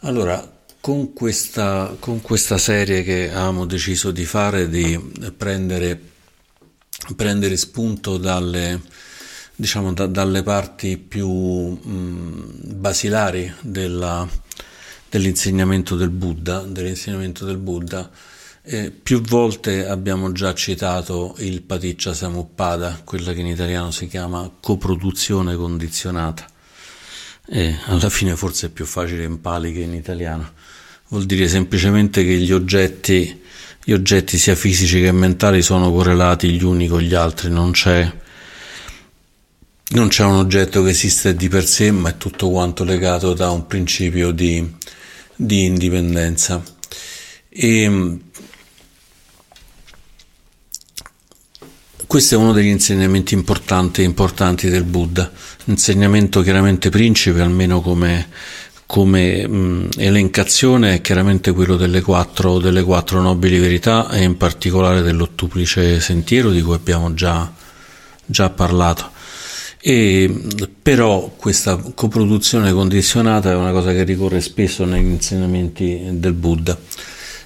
Allora, 0.00 0.58
con 0.80 1.12
questa, 1.12 1.94
con 1.98 2.20
questa 2.20 2.58
serie 2.58 3.02
che 3.02 3.30
avevamo 3.30 3.66
deciso 3.66 4.10
di 4.10 4.24
fare, 4.24 4.68
di 4.68 4.98
prendere, 5.36 6.00
prendere 7.14 7.56
spunto 7.56 8.16
dalle, 8.16 8.80
diciamo, 9.54 9.92
da, 9.92 10.06
dalle 10.06 10.42
parti 10.42 10.96
più 10.96 11.28
mh, 11.28 12.76
basilari 12.76 13.52
della, 13.60 14.26
dell'insegnamento 15.08 15.96
del 15.96 16.10
Buddha, 16.10 16.60
dell'insegnamento 16.60 17.44
del 17.44 17.58
Buddha 17.58 18.10
eh, 18.62 18.90
più 18.90 19.22
volte 19.22 19.86
abbiamo 19.86 20.32
già 20.32 20.52
citato 20.54 21.34
il 21.38 21.62
Paticcia 21.62 22.12
Samuppada, 22.12 23.00
quella 23.04 23.32
che 23.32 23.40
in 23.40 23.46
italiano 23.46 23.90
si 23.90 24.06
chiama 24.06 24.50
coproduzione 24.60 25.56
condizionata. 25.56 26.49
E 27.52 27.76
alla 27.86 28.08
fine 28.08 28.36
forse 28.36 28.68
è 28.68 28.70
più 28.70 28.84
facile 28.84 29.24
in 29.24 29.40
pali 29.40 29.72
che 29.72 29.80
in 29.80 29.94
italiano. 29.94 30.52
Vuol 31.08 31.24
dire 31.24 31.48
semplicemente 31.48 32.24
che 32.24 32.36
gli 32.36 32.52
oggetti, 32.52 33.42
gli 33.82 33.92
oggetti 33.92 34.38
sia 34.38 34.54
fisici 34.54 35.00
che 35.00 35.10
mentali 35.10 35.60
sono 35.60 35.90
correlati 35.90 36.50
gli 36.50 36.62
uni 36.62 36.86
con 36.86 37.00
gli 37.00 37.14
altri, 37.14 37.50
non 37.50 37.72
c'è 37.72 38.18
non 39.92 40.06
c'è 40.06 40.22
un 40.22 40.36
oggetto 40.36 40.84
che 40.84 40.90
esiste 40.90 41.34
di 41.34 41.48
per 41.48 41.66
sé, 41.66 41.90
ma 41.90 42.10
è 42.10 42.16
tutto 42.16 42.48
quanto 42.48 42.84
legato 42.84 43.34
da 43.34 43.50
un 43.50 43.66
principio 43.66 44.30
di, 44.30 44.64
di 45.34 45.64
indipendenza. 45.64 46.62
E 47.48 48.18
questo 52.10 52.34
è 52.34 52.38
uno 52.38 52.50
degli 52.52 52.66
insegnamenti 52.66 53.34
importanti, 53.34 54.02
importanti 54.02 54.68
del 54.68 54.82
Buddha, 54.82 55.30
insegnamento 55.66 56.40
chiaramente 56.40 56.88
principe, 56.88 57.40
almeno 57.40 57.80
come, 57.80 58.26
come 58.84 59.46
mh, 59.46 59.90
elencazione, 59.96 60.94
è 60.94 61.00
chiaramente 61.02 61.52
quello 61.52 61.76
delle 61.76 62.00
quattro, 62.00 62.58
delle 62.58 62.82
quattro 62.82 63.20
nobili 63.20 63.60
verità 63.60 64.10
e 64.10 64.24
in 64.24 64.36
particolare 64.36 65.02
dell'ottuplice 65.02 66.00
sentiero 66.00 66.50
di 66.50 66.60
cui 66.62 66.74
abbiamo 66.74 67.14
già, 67.14 67.48
già 68.26 68.50
parlato. 68.50 69.12
E, 69.80 70.34
però 70.82 71.32
questa 71.36 71.76
coproduzione 71.76 72.72
condizionata 72.72 73.52
è 73.52 73.54
una 73.54 73.70
cosa 73.70 73.92
che 73.92 74.02
ricorre 74.02 74.40
spesso 74.40 74.84
negli 74.84 75.06
insegnamenti 75.06 76.08
del 76.14 76.32
Buddha. 76.32 76.76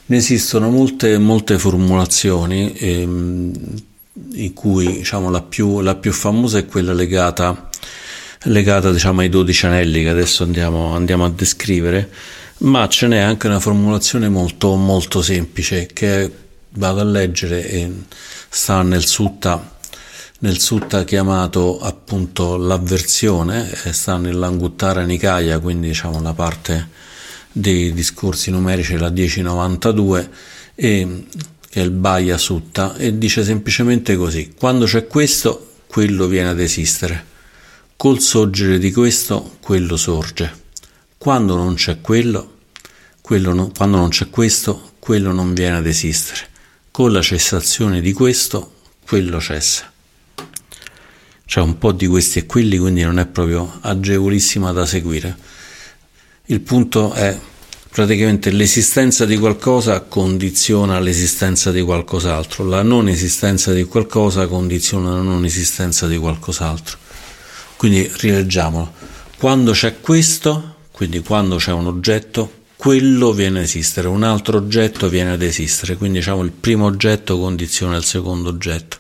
Ne 0.07 0.17
esistono 0.17 0.71
molte, 0.71 1.19
molte 1.19 1.59
formulazioni, 1.59 2.73
ehm, 2.73 3.53
in 4.33 4.53
cui 4.53 4.87
diciamo, 4.99 5.31
la, 5.31 5.43
più, 5.43 5.81
la, 5.81 5.95
più, 5.95 6.13
famosa 6.13 6.59
è 6.59 6.67
quella 6.67 6.93
legata, 6.93 7.69
legata 8.45 8.93
diciamo, 8.93 9.21
ai 9.21 9.29
dodici 9.29 9.67
anelli 9.67 10.03
che 10.03 10.09
adesso 10.09 10.43
andiamo, 10.45 10.95
andiamo, 10.95 11.25
a 11.25 11.31
descrivere, 11.31 12.11
ma 12.59 12.89
ce 12.89 13.07
n'è 13.07 13.19
anche 13.19 13.47
una 13.47 13.61
formulazione 13.61 14.29
molto, 14.29 14.75
molto 14.77 15.23
semplice 15.23 15.87
che 15.93 16.31
vado 16.71 17.01
a 17.01 17.05
leggere 17.05 17.69
e 17.69 17.93
sta 18.49 18.83
nel 18.83 19.05
sutta 19.05 19.73
nel 20.45 20.61
sutta 20.61 21.05
chiamato 21.05 21.81
appunto 21.81 22.57
l'avversione, 22.57 23.67
sta 23.93 24.19
nell'Anguttara 24.19 25.03
Nikaya, 25.03 25.59
quindi 25.59 25.89
diciamo 25.89 26.21
la 26.21 26.35
parte 26.35 26.89
dei 27.51 27.95
discorsi 27.95 28.51
numerici, 28.51 28.99
la 28.99 29.09
1092, 29.11 30.31
e, 30.75 31.25
che 31.75 31.81
è 31.81 31.83
il 31.83 31.91
Bhaya 31.91 32.39
Sutta, 32.39 32.95
e 32.95 33.19
dice 33.19 33.43
semplicemente 33.43 34.15
così, 34.15 34.55
quando 34.57 34.85
c'è 34.85 35.09
questo, 35.09 35.73
quello 35.89 36.29
viene 36.29 36.51
ad 36.51 36.61
esistere, 36.61 37.27
col 37.97 38.21
sorgere 38.21 38.79
di 38.79 38.93
questo, 38.93 39.57
quello 39.61 39.97
sorge, 39.97 40.55
quando 41.19 41.57
non 41.57 41.75
c'è 41.75 42.01
quello, 42.01 42.59
quello 43.21 43.53
no, 43.53 43.73
quando 43.77 43.97
non 43.97 44.11
c'è 44.11 44.31
questo, 44.31 44.93
quello 45.01 45.33
non 45.33 45.53
viene 45.53 45.79
ad 45.79 45.87
esistere, 45.87 46.47
con 46.93 47.11
la 47.11 47.23
cessazione 47.23 48.01
di 48.01 48.13
questo, 48.13 48.75
quello 49.05 49.41
cessa. 49.41 49.91
C'è 51.45 51.61
un 51.61 51.77
po' 51.79 51.91
di 51.91 52.07
questi 52.07 52.39
e 52.39 52.47
quelli, 52.47 52.79
quindi 52.79 53.03
non 53.03 53.19
è 53.19 53.27
proprio 53.27 53.81
agevolissima 53.81 54.71
da 54.71 54.87
seguire. 54.87 55.37
Il 56.45 56.61
punto 56.61 57.13
è 57.15 57.37
praticamente 57.95 58.51
l'esistenza 58.51 59.25
di 59.25 59.39
qualcosa 59.39 60.01
condiziona 60.01 60.99
l'esistenza 60.99 61.71
di 61.71 61.81
qualcos'altro, 61.81 62.65
la 62.65 62.83
non 62.83 63.07
esistenza 63.09 63.73
di 63.73 63.85
qualcosa 63.85 64.49
condiziona 64.49 65.11
la 65.15 65.23
non 65.23 65.45
esistenza 65.45 66.09
di 66.09 66.19
qualcos'altro. 66.19 66.99
Quindi 67.77 68.11
rileggiamolo. 68.17 68.93
Quando 69.39 69.71
c'è 69.71 70.01
questo, 70.01 70.75
quindi 70.91 71.21
quando 71.21 71.55
c'è 71.55 71.71
un 71.71 71.87
oggetto, 71.87 72.63
quello 72.75 73.33
viene 73.33 73.59
ad 73.59 73.65
esistere, 73.67 74.09
un 74.09 74.25
altro 74.25 74.57
oggetto 74.57 75.09
viene 75.09 75.31
ad 75.31 75.43
esistere, 75.43 75.97
quindi 75.97 76.19
diciamo 76.19 76.43
il 76.43 76.51
primo 76.51 76.87
oggetto 76.87 77.39
condiziona 77.39 77.95
il 77.95 78.05
secondo 78.05 78.49
oggetto. 78.49 78.97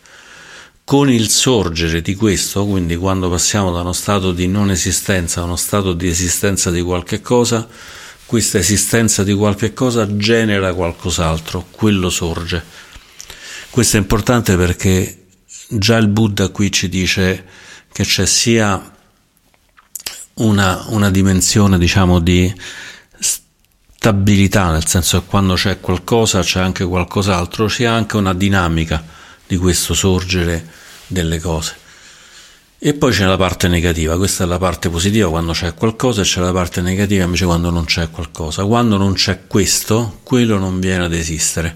Con 0.85 1.11
il 1.11 1.29
sorgere 1.31 2.01
di 2.01 2.15
questo, 2.15 2.65
quindi 2.65 2.95
quando 2.95 3.29
passiamo 3.29 3.73
da 3.73 3.81
uno 3.81 3.93
stato 3.93 4.31
di 4.31 4.47
non 4.47 4.71
esistenza 4.71 5.41
a 5.41 5.45
uno 5.45 5.57
stato 5.57 5.95
di 5.95 6.07
esistenza 6.07 6.71
di 6.71 6.81
qualche 6.81 7.21
cosa, 7.21 7.67
questa 8.27 8.59
esistenza 8.59 9.23
di 9.23 9.35
qualche 9.35 9.73
cosa 9.73 10.17
genera 10.17 10.73
qualcos'altro, 10.75 11.67
quello 11.71 12.11
sorge. 12.11 12.65
Questo 13.71 13.97
è 13.97 14.01
importante 14.01 14.57
perché 14.57 15.27
già 15.69 15.97
il 15.97 16.09
Buddha 16.09 16.49
qui 16.49 16.71
ci 16.71 16.89
dice 16.89 17.45
che 17.93 18.05
c'è 18.05 18.27
sia 18.27 18.93
una, 20.35 20.85
una 20.89 21.11
dimensione, 21.11 21.79
diciamo, 21.79 22.19
di 22.19 22.53
stabilità, 24.05 24.71
nel 24.71 24.87
senso 24.87 25.21
che 25.21 25.27
quando 25.27 25.55
c'è 25.55 25.81
qualcosa 25.81 26.41
c'è 26.41 26.61
anche 26.61 26.85
qualcos'altro, 26.85 27.69
sia 27.69 27.93
anche 27.93 28.17
una 28.17 28.35
dinamica 28.35 29.05
di 29.47 29.57
questo 29.57 29.95
sorgere 29.95 30.67
delle 31.07 31.41
cose. 31.41 31.83
E 32.87 32.93
poi 32.93 33.13
c'è 33.13 33.25
la 33.25 33.39
parte 33.39 33.67
negativa, 33.67 34.15
questa 34.19 34.45
è 34.45 34.47
la 34.47 34.59
parte 34.59 34.91
positiva 34.91 35.31
quando 35.31 35.53
c'è 35.53 35.73
qualcosa 35.73 36.21
e 36.21 36.25
c'è 36.25 36.41
la 36.41 36.53
parte 36.53 36.83
negativa 36.83 37.25
invece 37.25 37.47
quando 37.47 37.71
non 37.71 37.87
c'è 37.87 38.11
qualcosa. 38.11 38.63
Quando 38.67 38.99
non 38.99 39.15
c'è 39.15 39.47
questo, 39.47 40.21
quello 40.23 40.59
non 40.59 40.81
viene 40.81 41.05
ad 41.05 41.15
esistere. 41.15 41.75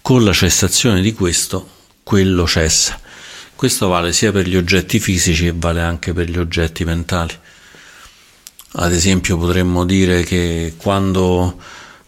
Con 0.00 0.22
la 0.22 0.32
cessazione 0.32 1.00
di 1.00 1.12
questo, 1.12 1.68
quello 2.04 2.46
cessa. 2.46 3.00
Questo 3.56 3.88
vale 3.88 4.12
sia 4.12 4.30
per 4.30 4.46
gli 4.46 4.54
oggetti 4.54 5.00
fisici 5.00 5.48
e 5.48 5.54
vale 5.56 5.80
anche 5.80 6.12
per 6.12 6.30
gli 6.30 6.38
oggetti 6.38 6.84
mentali. 6.84 7.36
Ad 8.74 8.92
esempio 8.92 9.38
potremmo 9.38 9.84
dire 9.84 10.22
che 10.22 10.74
quando 10.76 11.60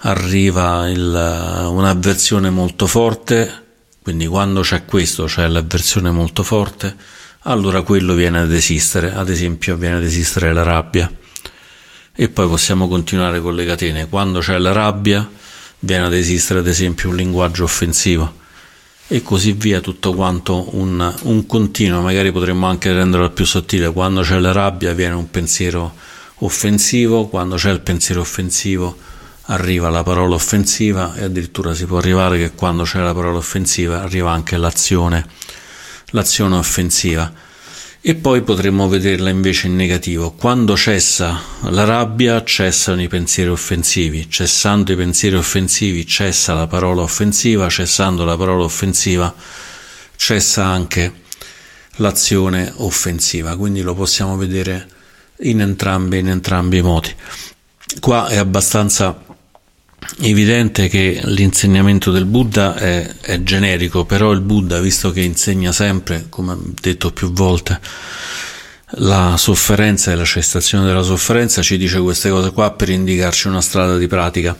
arriva 0.03 0.89
il, 0.89 1.67
un'avversione 1.69 2.49
molto 2.49 2.87
forte, 2.87 3.65
quindi 4.01 4.29
quando 4.29 4.61
c'è 4.61 4.85
questo, 4.85 5.25
c'è 5.25 5.49
l'avversione 5.49 6.13
molto 6.13 6.45
forte, 6.45 7.19
allora 7.45 7.83
quello 7.83 8.15
viene 8.15 8.41
ad 8.41 8.53
esistere, 8.53 9.15
ad 9.15 9.29
esempio 9.29 9.77
viene 9.77 9.97
ad 9.97 10.05
esistere 10.05 10.53
la 10.53 10.63
rabbia. 10.63 11.11
E 12.15 12.29
poi 12.29 12.49
possiamo 12.49 12.89
continuare 12.89 13.41
con 13.41 13.55
le 13.55 13.65
catene. 13.65 14.09
Quando 14.09 14.41
c'è 14.41 14.59
la 14.59 14.73
rabbia 14.73 15.29
viene 15.79 16.07
ad 16.07 16.13
esistere 16.13 16.61
ad 16.61 16.67
esempio 16.67 17.09
un 17.09 17.17
linguaggio 17.17 17.65
offensivo 17.65 18.39
e 19.07 19.23
così 19.23 19.53
via 19.53 19.81
tutto 19.81 20.13
quanto 20.13 20.77
un, 20.77 21.15
un 21.23 21.47
continuo, 21.47 22.01
magari 22.01 22.31
potremmo 22.31 22.67
anche 22.67 22.93
renderlo 22.93 23.31
più 23.31 23.45
sottile, 23.45 23.93
quando 23.93 24.21
c'è 24.21 24.39
la 24.39 24.53
rabbia 24.53 24.93
viene 24.93 25.15
un 25.15 25.29
pensiero 25.31 25.95
offensivo, 26.37 27.27
quando 27.27 27.57
c'è 27.57 27.71
il 27.71 27.81
pensiero 27.81 28.21
offensivo 28.21 28.97
arriva 29.47 29.89
la 29.89 30.05
parola 30.05 30.37
offensiva 30.37 31.15
e 31.17 31.25
addirittura 31.25 31.75
si 31.75 31.87
può 31.87 31.99
arrivare 31.99 32.39
che 32.39 32.53
quando 32.53 32.85
c'è 32.85 33.01
la 33.01 33.13
parola 33.13 33.39
offensiva 33.39 34.03
arriva 34.03 34.31
anche 34.31 34.57
l'azione, 34.57 35.27
l'azione 36.11 36.57
offensiva. 36.57 37.33
E 38.03 38.15
poi 38.15 38.41
potremmo 38.43 38.89
vederla 38.89 39.29
invece 39.29 39.67
in 39.67 39.77
negativo. 39.77 40.33
Quando 40.33 40.75
cessa 40.75 41.39
la 41.65 41.85
rabbia, 41.85 42.43
cessano 42.45 43.03
i 43.03 43.09
pensieri 43.09 43.51
offensivi. 43.51 44.31
Cessando 44.31 44.93
i 44.93 44.97
pensieri 44.97 45.37
offensivi, 45.37 46.07
cessa 46.07 46.55
la 46.55 46.67
parola 46.67 47.03
offensiva. 47.03 47.69
Cessando 47.69 48.25
la 48.25 48.39
parola 48.39 48.65
offensiva, 48.65 49.35
cessa 50.17 50.65
anche 50.65 51.13
l'azione 51.97 52.73
offensiva. 52.77 53.57
Quindi 53.57 53.83
lo 53.83 53.95
possiamo 53.95 54.37
vedere 54.37 54.89
in 55.41 55.61
entrambi, 55.61 56.19
in 56.19 56.29
entrambi 56.29 56.79
i 56.79 56.83
modi. 56.83 57.15
Qua 58.01 58.29
è 58.29 58.37
abbastanza 58.37 59.30
evidente 60.19 60.89
che 60.89 61.21
l'insegnamento 61.25 62.11
del 62.11 62.25
Buddha 62.25 62.75
è, 62.75 63.15
è, 63.21 63.43
generico, 63.43 64.05
però 64.05 64.33
il 64.33 64.41
Buddha, 64.41 64.81
visto 64.81 65.11
che 65.13 65.21
insegna 65.21 65.73
sempre, 65.73 66.27
come 66.29 66.57
detto 66.81 67.13
più 67.13 67.33
volte, 67.33 67.81
la 68.95 69.37
sofferenza 69.37 70.11
e 70.11 70.17
la 70.17 70.25
cessazione 70.25 70.87
della 70.87 71.03
sofferenza, 71.03 71.63
ci 71.63 71.77
dice 71.77 72.01
queste 72.01 72.31
cose 72.31 72.53
qua 72.53 72.73
per 72.73 72.89
indicarci 72.89 73.49
una 73.49 73.61
strada 73.61 73.97
di 73.97 74.07
pratica. 74.07 74.57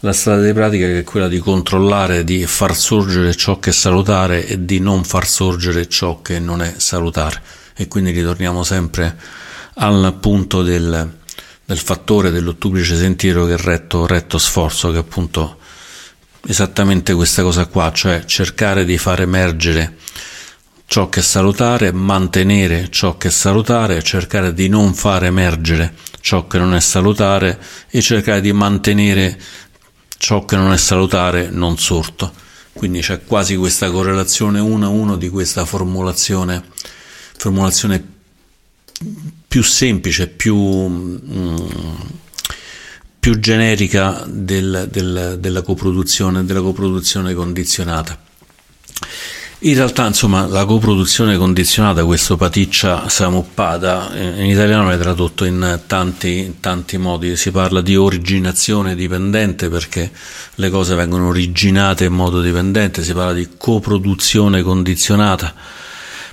La 0.00 0.12
strada 0.12 0.42
di 0.42 0.52
pratica 0.52 0.86
è 0.86 1.04
quella 1.04 1.28
di 1.28 1.38
controllare, 1.38 2.24
di 2.24 2.46
far 2.46 2.74
sorgere 2.74 3.34
ciò 3.34 3.58
che 3.58 3.70
è 3.70 3.72
salutare 3.72 4.46
e 4.46 4.64
di 4.64 4.80
non 4.80 5.04
far 5.04 5.26
sorgere 5.26 5.88
ciò 5.88 6.22
che 6.22 6.38
non 6.38 6.62
è 6.62 6.74
salutare. 6.78 7.42
E 7.76 7.86
quindi 7.86 8.10
ritorniamo 8.10 8.62
sempre 8.62 9.16
al 9.74 10.16
punto 10.18 10.62
del, 10.62 11.18
del 11.70 11.78
fattore 11.78 12.32
dell'ottuplice 12.32 12.96
sentiero 12.96 13.46
che 13.46 13.54
è 13.54 13.56
retto, 13.56 14.04
retto 14.04 14.38
sforzo, 14.38 14.90
che 14.90 14.96
è 14.96 14.98
appunto 14.98 15.58
esattamente 16.48 17.14
questa 17.14 17.42
cosa 17.42 17.66
qua, 17.66 17.92
cioè 17.92 18.24
cercare 18.24 18.84
di 18.84 18.98
far 18.98 19.20
emergere 19.20 19.96
ciò 20.86 21.08
che 21.08 21.20
è 21.20 21.22
salutare, 21.22 21.92
mantenere 21.92 22.90
ciò 22.90 23.16
che 23.16 23.28
è 23.28 23.30
salutare, 23.30 24.02
cercare 24.02 24.52
di 24.52 24.68
non 24.68 24.94
far 24.94 25.22
emergere 25.22 25.94
ciò 26.18 26.48
che 26.48 26.58
non 26.58 26.74
è 26.74 26.80
salutare 26.80 27.60
e 27.88 28.02
cercare 28.02 28.40
di 28.40 28.52
mantenere 28.52 29.40
ciò 30.18 30.44
che 30.44 30.56
non 30.56 30.72
è 30.72 30.76
salutare 30.76 31.50
non 31.50 31.78
sorto. 31.78 32.32
Quindi 32.72 32.98
c'è 32.98 33.22
quasi 33.22 33.54
questa 33.54 33.92
correlazione 33.92 34.58
uno 34.58 34.86
a 34.86 34.88
uno 34.88 35.14
di 35.14 35.28
questa 35.28 35.64
formulazione, 35.64 36.64
formulazione 37.36 38.18
più 39.50 39.64
semplice, 39.64 40.28
più, 40.28 40.56
mm, 40.56 41.56
più 43.18 43.40
generica 43.40 44.24
del, 44.28 44.86
del, 44.88 45.38
della 45.40 45.62
coproduzione, 45.62 46.44
della 46.44 46.60
coproduzione 46.60 47.34
condizionata. 47.34 48.16
In 49.62 49.74
realtà, 49.74 50.06
insomma, 50.06 50.46
la 50.46 50.64
coproduzione 50.64 51.36
condizionata, 51.36 52.04
questo 52.04 52.36
paticcia 52.36 53.08
samuppada, 53.08 54.12
eh, 54.12 54.44
in 54.44 54.50
italiano 54.50 54.88
è 54.92 54.98
tradotto 54.98 55.44
in 55.44 55.80
tanti, 55.84 56.38
in 56.38 56.60
tanti, 56.60 56.96
modi. 56.96 57.34
Si 57.34 57.50
parla 57.50 57.80
di 57.80 57.96
originazione 57.96 58.94
dipendente 58.94 59.68
perché 59.68 60.12
le 60.54 60.70
cose 60.70 60.94
vengono 60.94 61.26
originate 61.26 62.04
in 62.04 62.12
modo 62.12 62.40
dipendente, 62.40 63.02
si 63.02 63.12
parla 63.12 63.32
di 63.32 63.48
coproduzione 63.58 64.62
condizionata 64.62 65.52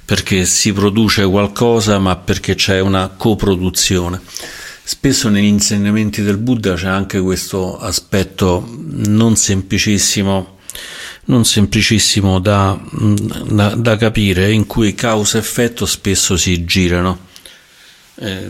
perché 0.08 0.46
si 0.46 0.72
produce 0.72 1.26
qualcosa 1.26 2.00
ma 2.00 2.16
perché 2.16 2.56
c'è 2.56 2.80
una 2.80 3.10
coproduzione. 3.10 4.22
Spesso 4.82 5.28
negli 5.28 5.44
insegnamenti 5.44 6.22
del 6.22 6.38
Buddha 6.38 6.76
c'è 6.76 6.88
anche 6.88 7.20
questo 7.20 7.78
aspetto 7.78 8.66
non 8.72 9.36
semplicissimo 9.36 10.56
non 11.26 11.44
semplicissimo 11.44 12.40
da, 12.40 12.80
da, 12.90 13.76
da 13.76 13.98
capire, 13.98 14.50
in 14.50 14.66
cui 14.66 14.96
causa 14.96 15.38
e 15.38 15.42
effetto 15.42 15.86
spesso 15.86 16.38
si 16.38 16.64
girano. 16.64 17.26
Eh, 18.16 18.50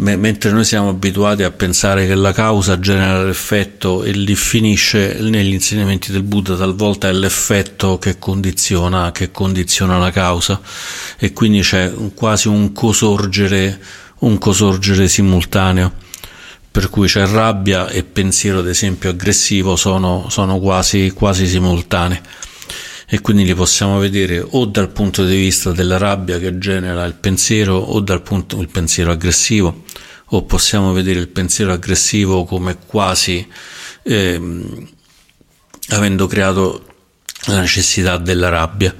mentre 0.00 0.50
noi 0.50 0.64
siamo 0.64 0.88
abituati 0.88 1.42
a 1.42 1.50
pensare 1.50 2.06
che 2.06 2.14
la 2.14 2.32
causa 2.32 2.78
genera 2.78 3.22
l'effetto 3.22 4.02
e 4.02 4.12
lì 4.12 4.34
finisce 4.34 5.18
negli 5.20 5.52
insegnamenti 5.52 6.10
del 6.10 6.22
Buddha 6.22 6.56
talvolta 6.56 7.08
è 7.08 7.12
l'effetto 7.12 7.98
che 7.98 8.18
condiziona, 8.18 9.12
che 9.12 9.30
condiziona 9.30 9.98
la 9.98 10.10
causa. 10.10 10.58
E 11.18 11.34
quindi 11.34 11.60
c'è 11.60 11.92
quasi 12.14 12.48
un 12.48 12.72
cosorgere, 12.72 13.78
un 14.20 14.38
cosorgere 14.38 15.06
simultaneo 15.06 16.08
per 16.70 16.88
cui 16.88 17.08
c'è 17.08 17.26
rabbia 17.26 17.88
e 17.88 18.04
pensiero 18.04 18.60
ad 18.60 18.68
esempio 18.68 19.10
aggressivo 19.10 19.74
sono, 19.76 20.26
sono 20.30 20.58
quasi, 20.60 21.10
quasi 21.10 21.46
simultanei. 21.46 22.20
E 23.12 23.20
quindi 23.20 23.44
li 23.44 23.54
possiamo 23.54 23.98
vedere 23.98 24.38
o 24.38 24.64
dal 24.66 24.88
punto 24.90 25.26
di 25.26 25.34
vista 25.34 25.72
della 25.72 25.98
rabbia 25.98 26.38
che 26.38 26.58
genera 26.58 27.04
il 27.04 27.14
pensiero 27.14 27.76
o 27.76 27.98
dal 28.00 28.22
punto 28.22 28.60
il 28.60 28.68
pensiero 28.68 29.10
aggressivo 29.10 29.82
o 30.32 30.42
possiamo 30.44 30.92
vedere 30.92 31.18
il 31.18 31.28
pensiero 31.28 31.72
aggressivo 31.72 32.44
come 32.44 32.78
quasi 32.86 33.46
eh, 34.02 34.40
avendo 35.88 36.26
creato 36.26 36.84
la 37.46 37.60
necessità 37.60 38.16
della 38.16 38.48
rabbia. 38.48 38.94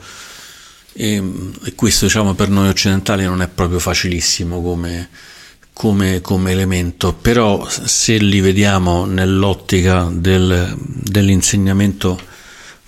E, 0.93 1.23
e 1.65 1.75
questo 1.75 2.07
diciamo 2.07 2.35
per 2.35 2.49
noi 2.49 2.69
occidentali 2.69 3.25
non 3.25 3.43
è 3.43 3.49
proprio 3.49 3.79
facilissimo 3.79 4.61
come, 4.61 5.09
come, 5.73 6.21
come 6.21 6.51
elemento, 6.51 7.13
però 7.13 7.67
se 7.69 8.17
li 8.17 8.41
vediamo 8.41 9.05
nell'ottica 9.05 10.09
del, 10.11 10.77
dell'insegnamento 10.77 12.21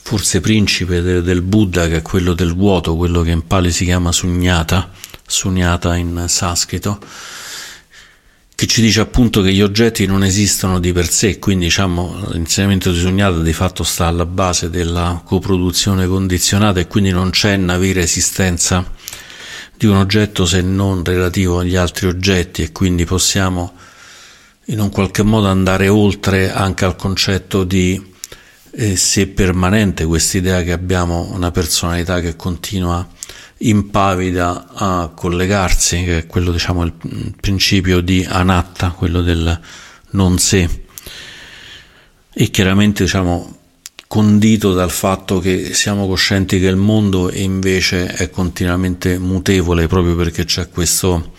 forse 0.03 0.41
principe 0.41 1.00
de, 1.00 1.23
del 1.23 1.43
Buddha, 1.43 1.87
che 1.87 1.99
è 1.99 2.03
quello 2.03 2.35
del 2.35 2.55
vuoto, 2.55 2.97
quello 2.97 3.23
che 3.23 3.31
in 3.31 3.47
Pali 3.47 3.71
si 3.71 3.85
chiama 3.85 4.11
sunyata, 4.11 4.91
sunyata 5.25 5.94
in 5.94 6.25
sanscrito, 6.27 6.99
che 8.62 8.69
ci 8.69 8.81
dice 8.81 9.00
appunto 9.00 9.43
che 9.43 9.53
gli 9.53 9.61
oggetti 9.61 10.06
non 10.06 10.23
esistono 10.23 10.79
di 10.79 10.93
per 10.93 11.11
sé, 11.11 11.41
quindi 11.41 11.64
diciamo 11.64 12.29
l'insegnamento 12.31 12.93
di 12.93 12.99
Sunyata 13.00 13.41
di 13.41 13.53
fatto 13.53 13.82
sta 13.82 14.06
alla 14.06 14.25
base 14.25 14.70
della 14.70 15.20
coproduzione 15.25 16.06
condizionata 16.06 16.79
e 16.79 16.87
quindi 16.87 17.11
non 17.11 17.31
c'è 17.31 17.56
una 17.56 17.76
vera 17.76 17.99
esistenza 17.99 18.88
di 19.76 19.87
un 19.87 19.97
oggetto 19.97 20.47
se 20.47 20.62
non 20.62 21.03
relativo 21.03 21.59
agli 21.59 21.75
altri 21.75 22.06
oggetti 22.06 22.62
e 22.62 22.70
quindi 22.70 23.05
possiamo 23.05 23.73
in 24.67 24.79
un 24.79 24.91
qualche 24.91 25.25
modo 25.25 25.49
andare 25.49 25.88
oltre 25.88 26.53
anche 26.53 26.85
al 26.85 26.94
concetto 26.94 27.65
di 27.65 28.00
eh, 28.70 28.94
se 28.94 29.26
permanente 29.26 30.05
quest'idea 30.05 30.62
che 30.62 30.70
abbiamo 30.70 31.32
una 31.32 31.50
personalità 31.50 32.20
che 32.20 32.37
continua 32.37 33.05
impavida 33.62 34.69
a 34.73 35.12
collegarsi, 35.14 36.05
che 36.05 36.19
è 36.19 36.26
quello 36.26 36.53
diciamo 36.53 36.85
il 36.85 36.93
principio 37.41 38.00
di 38.00 38.25
anatta, 38.29 38.91
quello 38.91 39.23
del 39.23 39.61
non 40.11 40.38
sé. 40.38 40.69
E 42.35 42.50
chiaramente 42.50 43.05
diciamo 43.05 43.59
condito 44.12 44.75
dal 44.75 44.91
fatto 44.91 45.38
che 45.38 45.73
siamo 45.73 46.06
coscienti 46.06 46.61
che 46.61 46.67
il 46.67 46.76
mondo 46.76 47.32
invece 47.32 48.09
è 48.09 48.29
continuamente 48.29 49.19
mutevole 49.19 49.87
proprio 49.87 50.15
perché 50.17 50.44
c'è 50.44 50.69
questo, 50.69 51.32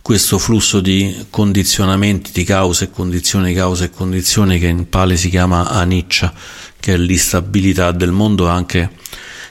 questo 0.00 0.38
flusso 0.38 0.80
di 0.80 1.26
condizionamenti, 1.28 2.30
di 2.32 2.44
cause 2.44 2.84
e 2.84 2.90
condizioni, 2.90 3.52
cause 3.52 3.84
e 3.84 3.90
condizioni 3.90 4.58
che 4.58 4.68
in 4.68 4.88
Pali 4.88 5.18
si 5.18 5.28
chiama 5.28 5.68
aniccia, 5.68 6.32
che 6.80 6.94
è 6.94 6.96
l'instabilità 6.96 7.92
del 7.92 8.12
mondo 8.12 8.48
anche 8.48 8.90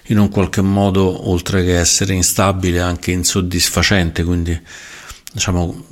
in 0.08 0.18
un 0.18 0.30
qualche 0.30 0.62
modo, 0.62 1.30
oltre 1.30 1.64
che 1.64 1.78
essere 1.78 2.14
instabile, 2.14 2.80
anche 2.82 3.12
insoddisfacente, 3.12 4.24
quindi 4.24 4.60
diciamo 5.32 5.86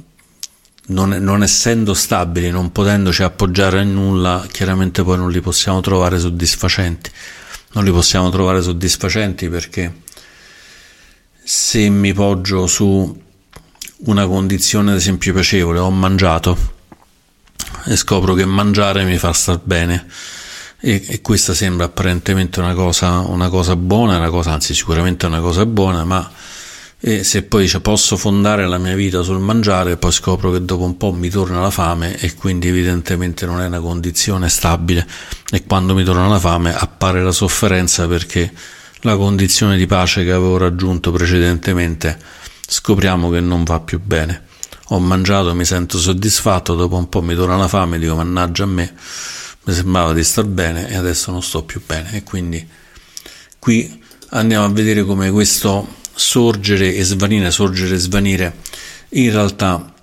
non, 0.88 1.10
non, 1.10 1.44
essendo 1.44 1.94
stabili, 1.94 2.50
non 2.50 2.72
potendoci 2.72 3.24
appoggiare 3.24 3.80
a 3.80 3.84
nulla, 3.84 4.46
chiaramente 4.52 5.04
poi 5.04 5.18
non 5.18 5.32
li 5.32 5.40
possiamo 5.40 5.80
trovare 5.82 6.20
soddisfacenti. 6.20 7.10
Non 7.74 7.86
li 7.86 7.92
possiamo 7.92 8.30
trovare 8.30 8.62
soddisfacenti 8.62 9.48
perché 9.48 10.02
se 11.44 11.88
mi 11.90 12.14
poggio 12.14 12.68
su 12.68 13.22
una 14.04 14.28
condizione 14.28 14.92
ad 14.92 14.98
esempio 14.98 15.32
piacevole, 15.32 15.80
ho 15.80 15.90
mangiato 15.90 16.80
e 17.86 17.96
scopro 17.96 18.34
che 18.34 18.46
mangiare 18.46 19.06
mi 19.06 19.18
fa 19.18 19.32
star 19.32 19.62
bene 19.64 20.06
e, 20.82 21.04
e 21.08 21.22
questa 21.22 21.54
sembra 21.54 21.86
apparentemente 21.86 22.60
una 22.60 22.74
cosa, 22.74 23.20
una 23.20 23.50
cosa 23.50 23.76
buona, 23.76 24.18
una 24.18 24.30
cosa, 24.30 24.52
anzi 24.52 24.74
sicuramente 24.74 25.28
una 25.28 25.40
cosa 25.40 25.66
buona, 25.66 26.04
ma 26.04 26.30
e 27.04 27.24
se 27.24 27.42
poi 27.42 27.64
dice 27.64 27.82
posso 27.82 28.16
fondare 28.16 28.68
la 28.68 28.78
mia 28.78 28.94
vita 28.94 29.24
sul 29.24 29.40
mangiare, 29.40 29.98
poi 29.98 30.12
scopro 30.12 30.52
che 30.52 30.64
dopo 30.64 30.84
un 30.84 30.98
po' 30.98 31.12
mi 31.12 31.30
torna 31.30 31.60
la 31.60 31.72
fame 31.72 32.16
e 32.20 32.36
quindi 32.36 32.68
evidentemente 32.68 33.48
non 33.48 33.60
è 33.60 33.66
una 33.66 33.80
condizione 33.80 34.50
stabile 34.50 35.08
e 35.52 35.64
quando 35.66 35.96
mi 35.96 36.04
torna 36.04 36.28
la 36.28 36.38
fame 36.38 36.76
appare 36.76 37.24
la 37.24 37.32
sofferenza 37.32 38.08
perché 38.08 38.54
la 39.02 39.16
condizione 39.16 39.78
di 39.78 39.88
pace 39.88 40.24
che 40.24 40.32
avevo 40.32 40.58
raggiunto 40.58 41.12
precedentemente 41.12 42.20
scopriamo 42.68 43.32
che 43.32 43.40
non 43.40 43.64
va 43.64 43.80
più 43.80 44.00
bene. 44.00 44.50
Ho 44.90 45.00
mangiato, 45.00 45.56
mi 45.56 45.66
sento 45.66 45.98
soddisfatto, 45.98 46.76
dopo 46.76 46.98
un 46.98 47.10
po' 47.10 47.24
mi 47.24 47.34
torna 47.34 47.58
la 47.58 47.68
fame, 47.68 47.98
dico 47.98 48.16
mannaggia 48.16 48.64
a 48.64 48.68
me, 48.68 48.94
mi 49.64 49.74
sembrava 49.74 50.14
di 50.14 50.24
star 50.24 50.46
bene 50.46 50.90
e 50.90 50.96
adesso 50.96 51.32
non 51.32 51.44
sto 51.44 51.64
più 51.64 51.82
bene 51.86 52.14
e 52.14 52.24
quindi 52.24 52.68
qui 53.60 54.04
andiamo 54.30 54.66
a 54.66 54.70
vedere 54.70 55.04
come 55.04 55.30
questo 55.30 56.00
sorgere 56.14 56.96
e 56.96 57.04
svanire, 57.04 57.52
sorgere 57.52 57.96
e 57.96 58.00
svanire, 58.00 58.58
in 59.10 59.32
realtà, 59.32 59.94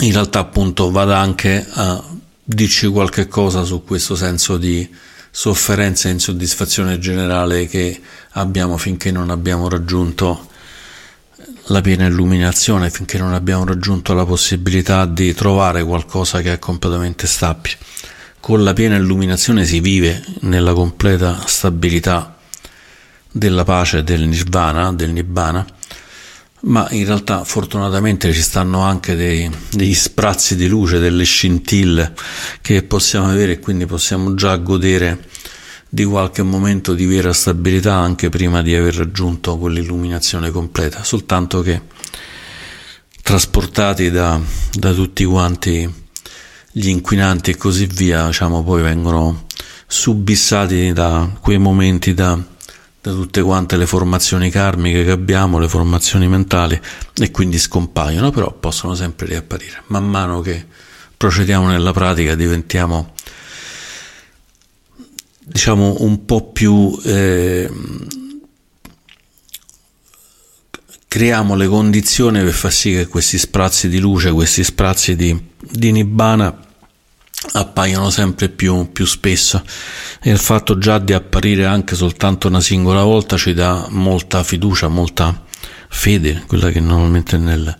in 0.00 0.12
realtà 0.12 0.40
appunto 0.40 0.90
vada 0.90 1.18
anche 1.18 1.66
a 1.68 2.02
dirci 2.42 2.86
qualche 2.88 3.26
cosa 3.28 3.64
su 3.64 3.84
questo 3.84 4.14
senso 4.14 4.56
di 4.56 4.88
sofferenza 5.30 6.08
e 6.08 6.12
insoddisfazione 6.12 6.98
generale 6.98 7.66
che 7.66 8.00
abbiamo 8.32 8.76
finché 8.78 9.10
non 9.10 9.30
abbiamo 9.30 9.68
raggiunto 9.68 10.48
la 11.66 11.80
piena 11.80 12.06
illuminazione, 12.06 12.90
finché 12.90 13.18
non 13.18 13.32
abbiamo 13.34 13.64
raggiunto 13.64 14.14
la 14.14 14.24
possibilità 14.24 15.04
di 15.04 15.34
trovare 15.34 15.82
qualcosa 15.82 16.40
che 16.40 16.52
è 16.52 16.58
completamente 16.58 17.26
stabile. 17.26 17.76
Con 18.46 18.62
la 18.62 18.74
piena 18.74 18.94
illuminazione 18.94 19.64
si 19.64 19.80
vive 19.80 20.22
nella 20.42 20.72
completa 20.72 21.42
stabilità 21.46 22.36
della 23.28 23.64
pace, 23.64 24.04
del 24.04 24.22
nirvana, 24.22 24.92
del 24.92 25.10
nibbana, 25.10 25.66
ma 26.60 26.86
in 26.92 27.06
realtà 27.06 27.42
fortunatamente 27.42 28.32
ci 28.32 28.40
stanno 28.40 28.82
anche 28.82 29.16
dei, 29.16 29.50
degli 29.72 29.94
sprazzi 29.94 30.54
di 30.54 30.68
luce, 30.68 31.00
delle 31.00 31.24
scintille 31.24 32.14
che 32.60 32.84
possiamo 32.84 33.28
avere 33.30 33.54
e 33.54 33.58
quindi 33.58 33.84
possiamo 33.84 34.32
già 34.36 34.54
godere 34.58 35.26
di 35.88 36.04
qualche 36.04 36.44
momento 36.44 36.94
di 36.94 37.04
vera 37.04 37.32
stabilità 37.32 37.94
anche 37.94 38.28
prima 38.28 38.62
di 38.62 38.76
aver 38.76 38.94
raggiunto 38.94 39.58
quell'illuminazione 39.58 40.52
completa, 40.52 41.02
soltanto 41.02 41.62
che 41.62 41.82
trasportati 43.22 44.08
da, 44.08 44.40
da 44.72 44.92
tutti 44.92 45.24
quanti 45.24 46.04
gli 46.78 46.88
inquinanti 46.88 47.52
e 47.52 47.56
così 47.56 47.86
via, 47.86 48.26
diciamo, 48.26 48.62
poi 48.62 48.82
vengono 48.82 49.46
subissati 49.86 50.92
da 50.92 51.26
quei 51.40 51.56
momenti, 51.56 52.12
da, 52.12 52.38
da 53.00 53.12
tutte 53.12 53.40
quante 53.40 53.78
le 53.78 53.86
formazioni 53.86 54.50
karmiche 54.50 55.02
che 55.02 55.10
abbiamo, 55.10 55.58
le 55.58 55.68
formazioni 55.68 56.28
mentali, 56.28 56.78
e 57.14 57.30
quindi 57.30 57.58
scompaiono, 57.58 58.30
però 58.30 58.52
possono 58.52 58.94
sempre 58.94 59.26
riapparire. 59.26 59.84
Man 59.86 60.06
mano 60.06 60.42
che 60.42 60.66
procediamo 61.16 61.66
nella 61.66 61.92
pratica 61.92 62.34
diventiamo 62.34 63.14
diciamo 65.38 65.96
un 66.00 66.26
po' 66.26 66.50
più 66.50 67.00
eh, 67.04 67.70
creiamo 71.08 71.54
le 71.54 71.68
condizioni 71.68 72.42
per 72.42 72.52
far 72.52 72.72
sì 72.72 72.90
che 72.90 73.06
questi 73.06 73.38
sprazzi 73.38 73.88
di 73.88 73.98
luce, 73.98 74.30
questi 74.32 74.62
sprazzi 74.62 75.16
di, 75.16 75.40
di 75.58 75.90
nibbana 75.92 76.64
appaiono 77.52 78.10
sempre 78.10 78.48
più, 78.48 78.90
più 78.92 79.04
spesso 79.04 79.62
e 80.20 80.30
il 80.30 80.38
fatto 80.38 80.78
già 80.78 80.98
di 80.98 81.12
apparire 81.12 81.66
anche 81.66 81.94
soltanto 81.94 82.48
una 82.48 82.60
singola 82.60 83.02
volta 83.02 83.36
ci 83.36 83.52
dà 83.52 83.86
molta 83.90 84.42
fiducia, 84.42 84.88
molta 84.88 85.44
fede, 85.88 86.44
quella 86.46 86.70
che 86.70 86.80
normalmente 86.80 87.36
nel 87.36 87.76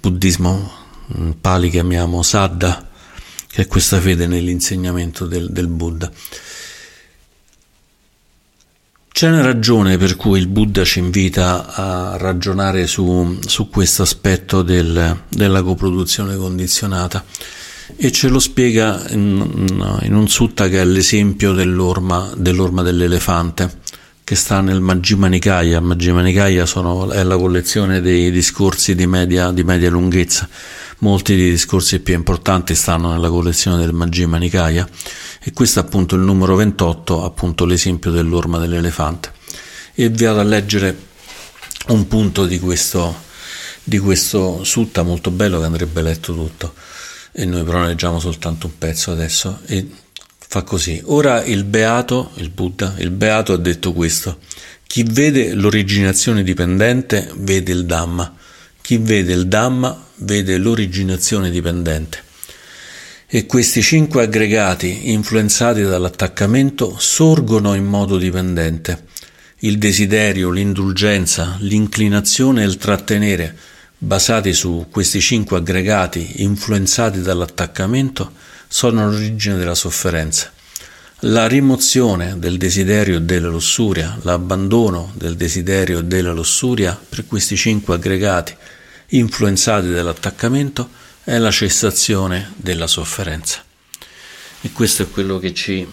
buddismo 0.00 0.78
in 1.16 1.40
Pali 1.40 1.70
chiamiamo 1.70 2.22
Saddha, 2.22 2.88
che 3.48 3.62
è 3.62 3.66
questa 3.66 4.00
fede 4.00 4.26
nell'insegnamento 4.26 5.26
del, 5.26 5.50
del 5.50 5.66
Buddha. 5.66 6.10
C'è 9.12 9.28
una 9.28 9.42
ragione 9.42 9.98
per 9.98 10.16
cui 10.16 10.38
il 10.38 10.46
Buddha 10.46 10.84
ci 10.84 11.00
invita 11.00 11.74
a 11.74 12.16
ragionare 12.16 12.86
su, 12.86 13.38
su 13.44 13.68
questo 13.68 14.02
aspetto 14.02 14.62
del, 14.62 15.24
della 15.28 15.62
coproduzione 15.62 16.36
condizionata 16.36 17.24
e 17.96 18.12
ce 18.12 18.28
lo 18.28 18.38
spiega 18.38 19.04
in, 19.10 19.98
in 20.02 20.14
un 20.14 20.28
sutta 20.28 20.68
che 20.68 20.80
è 20.80 20.84
l'esempio 20.84 21.52
dell'orma, 21.52 22.30
dell'orma 22.36 22.82
dell'elefante 22.82 23.78
che 24.30 24.36
sta 24.36 24.60
nel 24.60 24.80
Majjhima 24.80 25.26
Nikaya. 25.26 25.80
Majjhima 25.80 26.22
Nikaya 26.22 26.64
sono, 26.64 27.10
è 27.10 27.22
la 27.24 27.36
collezione 27.36 28.00
dei 28.00 28.30
discorsi 28.30 28.94
di 28.94 29.06
media, 29.06 29.50
di 29.50 29.64
media, 29.64 29.90
lunghezza. 29.90 30.48
Molti 30.98 31.34
dei 31.34 31.50
discorsi 31.50 31.98
più 31.98 32.14
importanti 32.14 32.76
stanno 32.76 33.10
nella 33.10 33.28
collezione 33.28 33.78
del 33.78 33.92
Majjhima 33.92 34.36
Nikaya 34.36 34.88
e 35.42 35.52
questo 35.52 35.80
è 35.80 35.82
appunto 35.82 36.14
il 36.14 36.20
numero 36.20 36.54
28, 36.54 37.24
appunto 37.24 37.64
l'esempio 37.64 38.12
dell'orma 38.12 38.58
dell'elefante. 38.58 39.32
E 39.94 40.08
vi 40.10 40.24
vado 40.24 40.38
a 40.38 40.44
leggere 40.44 40.96
un 41.88 42.06
punto 42.06 42.46
di 42.46 42.60
questo, 42.60 43.22
di 43.82 43.98
questo 43.98 44.62
sutta 44.62 45.02
molto 45.02 45.32
bello 45.32 45.58
che 45.58 45.64
andrebbe 45.64 46.02
letto 46.02 46.32
tutto 46.34 46.74
e 47.32 47.44
noi 47.44 47.64
però 47.64 47.84
leggiamo 47.84 48.18
soltanto 48.18 48.66
un 48.66 48.78
pezzo 48.78 49.12
adesso 49.12 49.60
e 49.66 49.88
fa 50.38 50.62
così. 50.62 51.00
Ora 51.06 51.44
il 51.44 51.64
beato, 51.64 52.32
il 52.34 52.50
Buddha, 52.50 52.94
il 52.98 53.10
beato 53.10 53.52
ha 53.52 53.56
detto 53.56 53.92
questo. 53.92 54.38
Chi 54.84 55.04
vede 55.04 55.54
l'originazione 55.54 56.42
dipendente 56.42 57.30
vede 57.36 57.72
il 57.72 57.86
Dhamma. 57.86 58.34
Chi 58.80 58.96
vede 58.96 59.32
il 59.32 59.46
Dhamma 59.46 60.06
vede 60.16 60.58
l'originazione 60.58 61.50
dipendente. 61.50 62.24
E 63.28 63.46
questi 63.46 63.80
cinque 63.80 64.24
aggregati, 64.24 65.12
influenzati 65.12 65.82
dall'attaccamento, 65.82 66.96
sorgono 66.98 67.74
in 67.74 67.84
modo 67.84 68.18
dipendente. 68.18 69.04
Il 69.60 69.78
desiderio, 69.78 70.50
l'indulgenza, 70.50 71.56
l'inclinazione 71.60 72.64
e 72.64 72.66
il 72.66 72.76
trattenere 72.76 73.56
basati 74.02 74.54
su 74.54 74.86
questi 74.90 75.20
cinque 75.20 75.58
aggregati 75.58 76.42
influenzati 76.42 77.20
dall'attaccamento 77.20 78.32
sono 78.66 79.10
l'origine 79.10 79.58
della 79.58 79.74
sofferenza. 79.74 80.50
La 81.24 81.46
rimozione 81.46 82.38
del 82.38 82.56
desiderio 82.56 83.18
e 83.18 83.20
della 83.20 83.48
lussuria, 83.48 84.18
l'abbandono 84.22 85.12
del 85.16 85.36
desiderio 85.36 85.98
e 85.98 86.04
della 86.04 86.32
lussuria 86.32 86.98
per 87.06 87.26
questi 87.26 87.58
cinque 87.58 87.96
aggregati 87.96 88.56
influenzati 89.08 89.90
dall'attaccamento 89.90 90.88
è 91.22 91.36
la 91.36 91.50
cessazione 91.50 92.54
della 92.56 92.86
sofferenza. 92.86 93.62
E 94.62 94.72
questo 94.72 95.02
è 95.02 95.10
quello 95.10 95.38
che 95.38 95.52
ci 95.52 95.86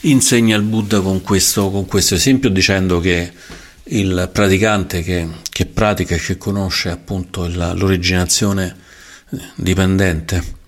insegna 0.00 0.56
il 0.56 0.62
Buddha 0.62 1.00
con 1.00 1.22
questo, 1.22 1.70
con 1.70 1.86
questo 1.86 2.16
esempio 2.16 2.50
dicendo 2.50 3.00
che 3.00 3.32
il 3.84 4.30
praticante 4.32 5.02
che, 5.02 5.28
che 5.50 5.66
pratica 5.66 6.14
e 6.14 6.18
che 6.18 6.38
conosce 6.38 6.88
appunto 6.88 7.46
la, 7.48 7.72
l'originazione 7.72 8.76
dipendente 9.56 10.62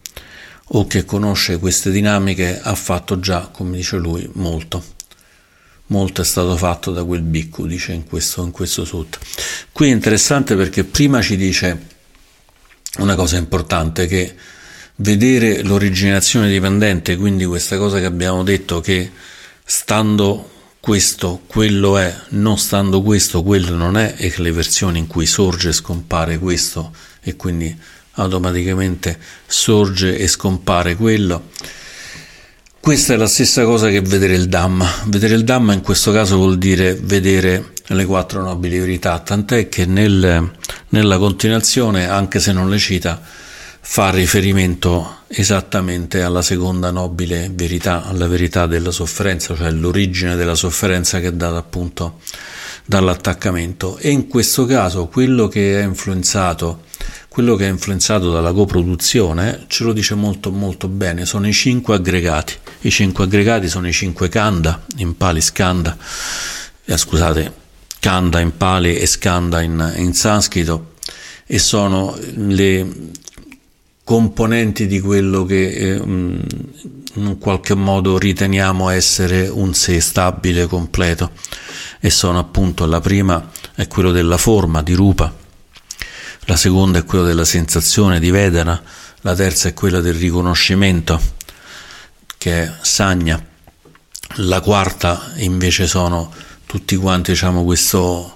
o 0.70 0.86
che 0.86 1.04
conosce 1.04 1.58
queste 1.58 1.90
dinamiche 1.90 2.60
ha 2.60 2.74
fatto 2.74 3.20
già, 3.20 3.48
come 3.52 3.76
dice 3.76 3.96
lui, 3.96 4.28
molto. 4.34 4.94
Molto 5.88 6.20
è 6.20 6.24
stato 6.24 6.56
fatto 6.56 6.90
da 6.90 7.04
quel 7.04 7.22
bicco, 7.22 7.64
dice 7.64 7.92
in 7.92 8.04
questo, 8.04 8.42
in 8.42 8.50
questo 8.50 8.84
sutta. 8.84 9.18
Qui 9.70 9.88
è 9.88 9.92
interessante 9.92 10.56
perché 10.56 10.82
prima 10.82 11.22
ci 11.22 11.36
dice 11.36 11.94
una 12.98 13.14
cosa 13.14 13.36
importante 13.36 14.06
che 14.06 14.34
vedere 14.96 15.62
l'originazione 15.62 16.48
dipendente, 16.48 17.16
quindi 17.16 17.44
questa 17.44 17.76
cosa 17.76 18.00
che 18.00 18.04
abbiamo 18.06 18.42
detto 18.42 18.80
che 18.80 19.10
stando 19.64 20.50
questo, 20.86 21.40
quello 21.48 21.98
è, 21.98 22.14
non 22.28 22.58
stando 22.58 23.02
questo, 23.02 23.42
quello 23.42 23.74
non 23.74 23.96
è, 23.96 24.14
e 24.18 24.32
le 24.36 24.52
versioni 24.52 25.00
in 25.00 25.08
cui 25.08 25.26
sorge 25.26 25.70
e 25.70 25.72
scompare 25.72 26.38
questo 26.38 26.92
e 27.22 27.34
quindi 27.34 27.76
automaticamente 28.12 29.18
sorge 29.48 30.16
e 30.16 30.28
scompare 30.28 30.94
quello. 30.94 31.48
Questa 32.78 33.14
è 33.14 33.16
la 33.16 33.26
stessa 33.26 33.64
cosa 33.64 33.88
che 33.88 34.00
vedere 34.00 34.34
il 34.34 34.46
Dhamma. 34.46 34.88
Vedere 35.06 35.34
il 35.34 35.42
Dhamma 35.42 35.72
in 35.72 35.80
questo 35.80 36.12
caso 36.12 36.36
vuol 36.36 36.56
dire 36.56 36.94
vedere 36.94 37.72
le 37.88 38.04
quattro 38.04 38.40
nobili 38.40 38.78
verità, 38.78 39.18
tant'è 39.18 39.68
che 39.68 39.86
nel, 39.86 40.52
nella 40.90 41.18
continuazione, 41.18 42.08
anche 42.08 42.38
se 42.38 42.52
non 42.52 42.70
le 42.70 42.78
cita, 42.78 43.20
fa 43.88 44.10
riferimento 44.10 45.20
esattamente 45.28 46.20
alla 46.20 46.42
seconda 46.42 46.90
nobile 46.90 47.50
verità, 47.54 48.04
alla 48.04 48.26
verità 48.26 48.66
della 48.66 48.90
sofferenza, 48.90 49.56
cioè 49.56 49.70
l'origine 49.70 50.34
della 50.36 50.56
sofferenza 50.56 51.18
che 51.18 51.28
è 51.28 51.32
data 51.32 51.56
appunto 51.56 52.18
dall'attaccamento. 52.84 53.96
E 53.96 54.10
in 54.10 54.26
questo 54.26 54.66
caso 54.66 55.06
quello 55.06 55.48
che 55.48 55.80
è 55.80 55.84
influenzato, 55.84 56.82
quello 57.28 57.54
che 57.54 57.66
è 57.66 57.70
influenzato 57.70 58.30
dalla 58.30 58.52
coproduzione, 58.52 59.64
ce 59.68 59.84
lo 59.84 59.94
dice 59.94 60.14
molto 60.14 60.50
molto 60.50 60.88
bene, 60.88 61.24
sono 61.24 61.46
i 61.46 61.52
cinque 61.52 61.94
aggregati. 61.94 62.54
I 62.80 62.90
cinque 62.90 63.24
aggregati 63.24 63.68
sono 63.68 63.88
i 63.88 63.92
cinque 63.92 64.28
kanda, 64.28 64.84
in 64.96 65.16
pali 65.16 65.40
skanda, 65.40 65.96
eh, 66.84 66.96
scusate, 66.98 67.52
kanda 68.00 68.40
in 68.40 68.54
pali 68.56 68.96
e 68.96 69.06
skanda 69.06 69.62
in, 69.62 69.94
in 69.96 70.12
sanscrito, 70.12 70.94
e 71.46 71.58
sono 71.60 72.18
le 72.34 73.14
componenti 74.06 74.86
di 74.86 75.00
quello 75.00 75.44
che 75.44 75.68
eh, 75.68 76.00
mm, 76.00 76.38
in 77.14 77.38
qualche 77.40 77.74
modo 77.74 78.18
riteniamo 78.18 78.88
essere 78.88 79.48
un 79.48 79.74
sé 79.74 80.00
stabile, 80.00 80.68
completo. 80.68 81.32
E 81.98 82.08
sono 82.08 82.38
appunto 82.38 82.86
la 82.86 83.00
prima 83.00 83.50
è 83.74 83.88
quello 83.88 84.12
della 84.12 84.36
forma 84.36 84.80
di 84.80 84.92
rupa, 84.92 85.34
la 86.42 86.54
seconda 86.54 87.00
è 87.00 87.04
quello 87.04 87.24
della 87.24 87.44
sensazione 87.44 88.20
di 88.20 88.30
vedana, 88.30 88.80
la 89.22 89.34
terza 89.34 89.70
è 89.70 89.74
quella 89.74 90.00
del 90.00 90.14
riconoscimento 90.14 91.20
che 92.38 92.62
è 92.62 92.72
sagna, 92.82 93.44
la 94.36 94.60
quarta 94.60 95.32
invece 95.38 95.88
sono 95.88 96.32
tutti 96.64 96.94
quanti 96.94 97.32
diciamo 97.32 97.64
questo 97.64 98.35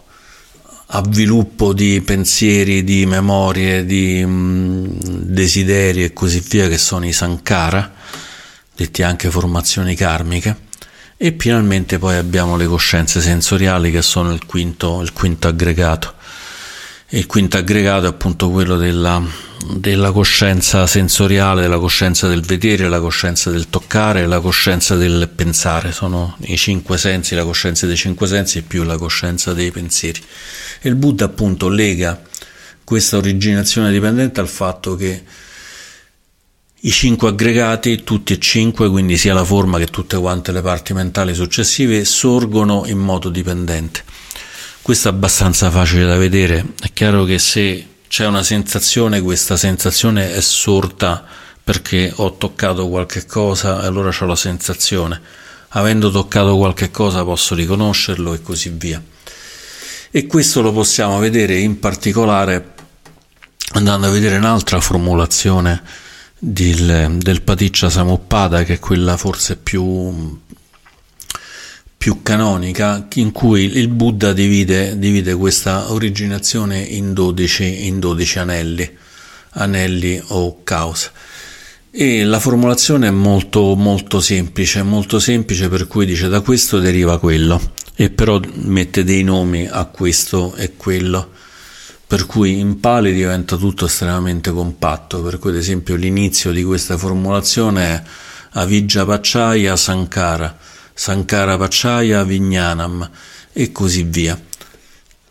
avviluppo 0.92 1.72
di 1.72 2.00
pensieri, 2.00 2.82
di 2.82 3.06
memorie, 3.06 3.84
di 3.84 4.24
mm, 4.24 4.86
desideri 5.02 6.04
e 6.04 6.12
così 6.12 6.40
via 6.40 6.68
che 6.68 6.78
sono 6.78 7.06
i 7.06 7.12
sankara, 7.12 7.92
detti 8.74 9.02
anche 9.02 9.30
formazioni 9.30 9.94
karmiche, 9.94 10.68
e 11.16 11.34
finalmente 11.38 11.98
poi 11.98 12.16
abbiamo 12.16 12.56
le 12.56 12.66
coscienze 12.66 13.20
sensoriali 13.20 13.90
che 13.90 14.02
sono 14.02 14.32
il 14.32 14.46
quinto, 14.46 15.02
il 15.02 15.12
quinto 15.12 15.48
aggregato. 15.48 16.14
Il 17.10 17.26
quinto 17.26 17.56
aggregato 17.56 18.06
è 18.06 18.08
appunto 18.08 18.50
quello 18.50 18.76
della, 18.76 19.22
della 19.66 20.10
coscienza 20.10 20.86
sensoriale, 20.86 21.62
della 21.62 21.78
coscienza 21.78 22.26
del 22.28 22.40
vedere, 22.40 22.88
la 22.88 23.00
coscienza 23.00 23.50
del 23.50 23.68
toccare, 23.68 24.26
la 24.26 24.40
coscienza 24.40 24.96
del 24.96 25.28
pensare. 25.34 25.92
Sono 25.92 26.36
i 26.42 26.56
cinque 26.56 26.98
sensi, 26.98 27.34
la 27.34 27.44
coscienza 27.44 27.86
dei 27.86 27.96
cinque 27.96 28.26
sensi 28.26 28.62
più 28.62 28.82
la 28.84 28.96
coscienza 28.96 29.52
dei 29.52 29.70
pensieri. 29.70 30.22
E 30.80 30.88
il 30.88 30.94
Buddha 30.94 31.26
appunto 31.26 31.68
lega 31.68 32.22
questa 32.84 33.18
originazione 33.18 33.92
dipendente 33.92 34.40
al 34.40 34.48
fatto 34.48 34.96
che 34.96 35.22
i 36.82 36.90
cinque 36.90 37.28
aggregati, 37.28 38.02
tutti 38.02 38.32
e 38.32 38.38
cinque, 38.38 38.88
quindi 38.88 39.18
sia 39.18 39.34
la 39.34 39.44
forma 39.44 39.78
che 39.78 39.86
tutte 39.86 40.16
quante 40.16 40.50
le 40.50 40.62
parti 40.62 40.94
mentali 40.94 41.34
successive, 41.34 42.04
sorgono 42.06 42.84
in 42.86 42.98
modo 42.98 43.28
dipendente. 43.28 44.02
Questo 44.80 45.08
è 45.08 45.10
abbastanza 45.12 45.70
facile 45.70 46.06
da 46.06 46.16
vedere. 46.16 46.64
È 46.80 46.90
chiaro 46.94 47.24
che 47.24 47.38
se 47.38 47.86
c'è 48.10 48.26
una 48.26 48.42
sensazione, 48.42 49.20
questa 49.20 49.56
sensazione 49.56 50.34
è 50.34 50.40
sorta 50.40 51.24
perché 51.62 52.12
ho 52.12 52.36
toccato 52.36 52.88
qualche 52.88 53.24
cosa 53.24 53.80
e 53.80 53.86
allora 53.86 54.12
ho 54.18 54.24
la 54.24 54.34
sensazione. 54.34 55.20
Avendo 55.68 56.10
toccato 56.10 56.56
qualche 56.56 56.90
cosa 56.90 57.22
posso 57.22 57.54
riconoscerlo 57.54 58.34
e 58.34 58.42
così 58.42 58.70
via. 58.70 59.00
E 60.10 60.26
questo 60.26 60.60
lo 60.60 60.72
possiamo 60.72 61.20
vedere 61.20 61.58
in 61.58 61.78
particolare 61.78 62.72
andando 63.74 64.08
a 64.08 64.10
vedere 64.10 64.38
un'altra 64.38 64.80
formulazione 64.80 65.80
del, 66.36 67.16
del 67.16 67.42
Paticcia 67.42 67.90
Samuppada, 67.90 68.64
che 68.64 68.74
è 68.74 68.78
quella 68.80 69.16
forse 69.16 69.56
più, 69.56 70.36
più 72.00 72.22
canonica, 72.22 73.06
in 73.16 73.30
cui 73.30 73.76
il 73.76 73.88
Buddha 73.88 74.32
divide, 74.32 74.98
divide 74.98 75.34
questa 75.34 75.92
originazione 75.92 76.78
in 76.78 77.12
12, 77.12 77.88
in 77.88 78.00
12 78.00 78.38
anelli, 78.38 78.96
anelli 79.50 80.18
o 80.28 80.62
cause. 80.64 81.10
E 81.90 82.24
la 82.24 82.40
formulazione 82.40 83.08
è 83.08 83.10
molto, 83.10 83.74
molto 83.74 84.18
semplice, 84.22 84.82
molto 84.82 85.18
semplice 85.18 85.68
per 85.68 85.86
cui 85.86 86.06
dice 86.06 86.28
da 86.28 86.40
questo 86.40 86.78
deriva 86.78 87.18
quello, 87.18 87.60
e 87.94 88.08
però 88.08 88.40
mette 88.54 89.04
dei 89.04 89.22
nomi 89.22 89.68
a 89.70 89.84
questo 89.84 90.54
e 90.54 90.76
quello 90.76 91.32
per 92.06 92.24
cui 92.24 92.58
in 92.58 92.80
pali 92.80 93.12
diventa 93.12 93.56
tutto 93.56 93.84
estremamente 93.84 94.50
compatto, 94.52 95.20
per 95.20 95.38
cui 95.38 95.50
ad 95.50 95.56
esempio 95.56 95.96
l'inizio 95.96 96.50
di 96.50 96.64
questa 96.64 96.96
formulazione 96.96 97.84
è 97.84 98.02
Avijja 98.52 99.04
Pacciaya 99.04 99.76
Sankara, 99.76 100.58
Sankara 100.92 101.56
Pacciaya 101.56 102.24
Vignanam 102.24 103.08
e 103.52 103.72
così 103.72 104.02
via. 104.02 104.38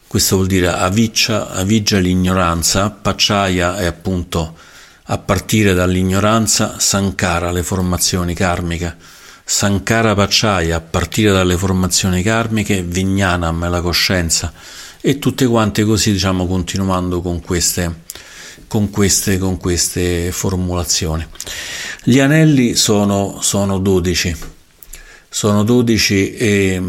Questo 0.07 0.37
vuol 0.37 0.47
dire 0.47 0.67
Aviccia, 0.69 1.51
Avijja 1.51 1.99
l'ignoranza, 1.99 2.89
Pacciaya 2.89 3.77
è 3.77 3.85
appunto 3.85 4.55
a 5.03 5.17
partire 5.17 5.73
dall'ignoranza, 5.73 6.79
Sankara 6.79 7.51
le 7.51 7.63
formazioni 7.63 8.33
karmiche, 8.33 8.95
Sankara 9.43 10.15
Pacciaya 10.15 10.77
a 10.77 10.81
partire 10.81 11.31
dalle 11.31 11.57
formazioni 11.57 12.21
karmiche, 12.21 12.83
Vignanam 12.83 13.69
la 13.69 13.81
coscienza 13.81 14.51
e 15.01 15.17
tutte 15.17 15.45
quante 15.45 15.83
così 15.83 16.11
diciamo 16.11 16.45
continuando 16.45 17.21
con 17.21 17.41
queste, 17.41 18.01
con 18.67 18.89
queste, 18.89 19.37
con 19.37 19.57
queste 19.57 20.31
formulazioni. 20.31 21.25
Gli 22.03 22.19
anelli 22.19 22.75
sono, 22.75 23.39
sono 23.41 23.79
12, 23.79 24.37
sono 25.29 25.63
12 25.63 26.35
e 26.35 26.81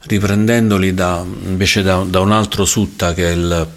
riprendendoli 0.00 0.94
da, 0.94 1.24
invece 1.44 1.82
da, 1.82 2.04
da, 2.06 2.20
un 2.20 2.32
altro 2.32 2.64
sutta 2.64 3.14
che 3.14 3.30
è 3.30 3.32
il, 3.32 3.68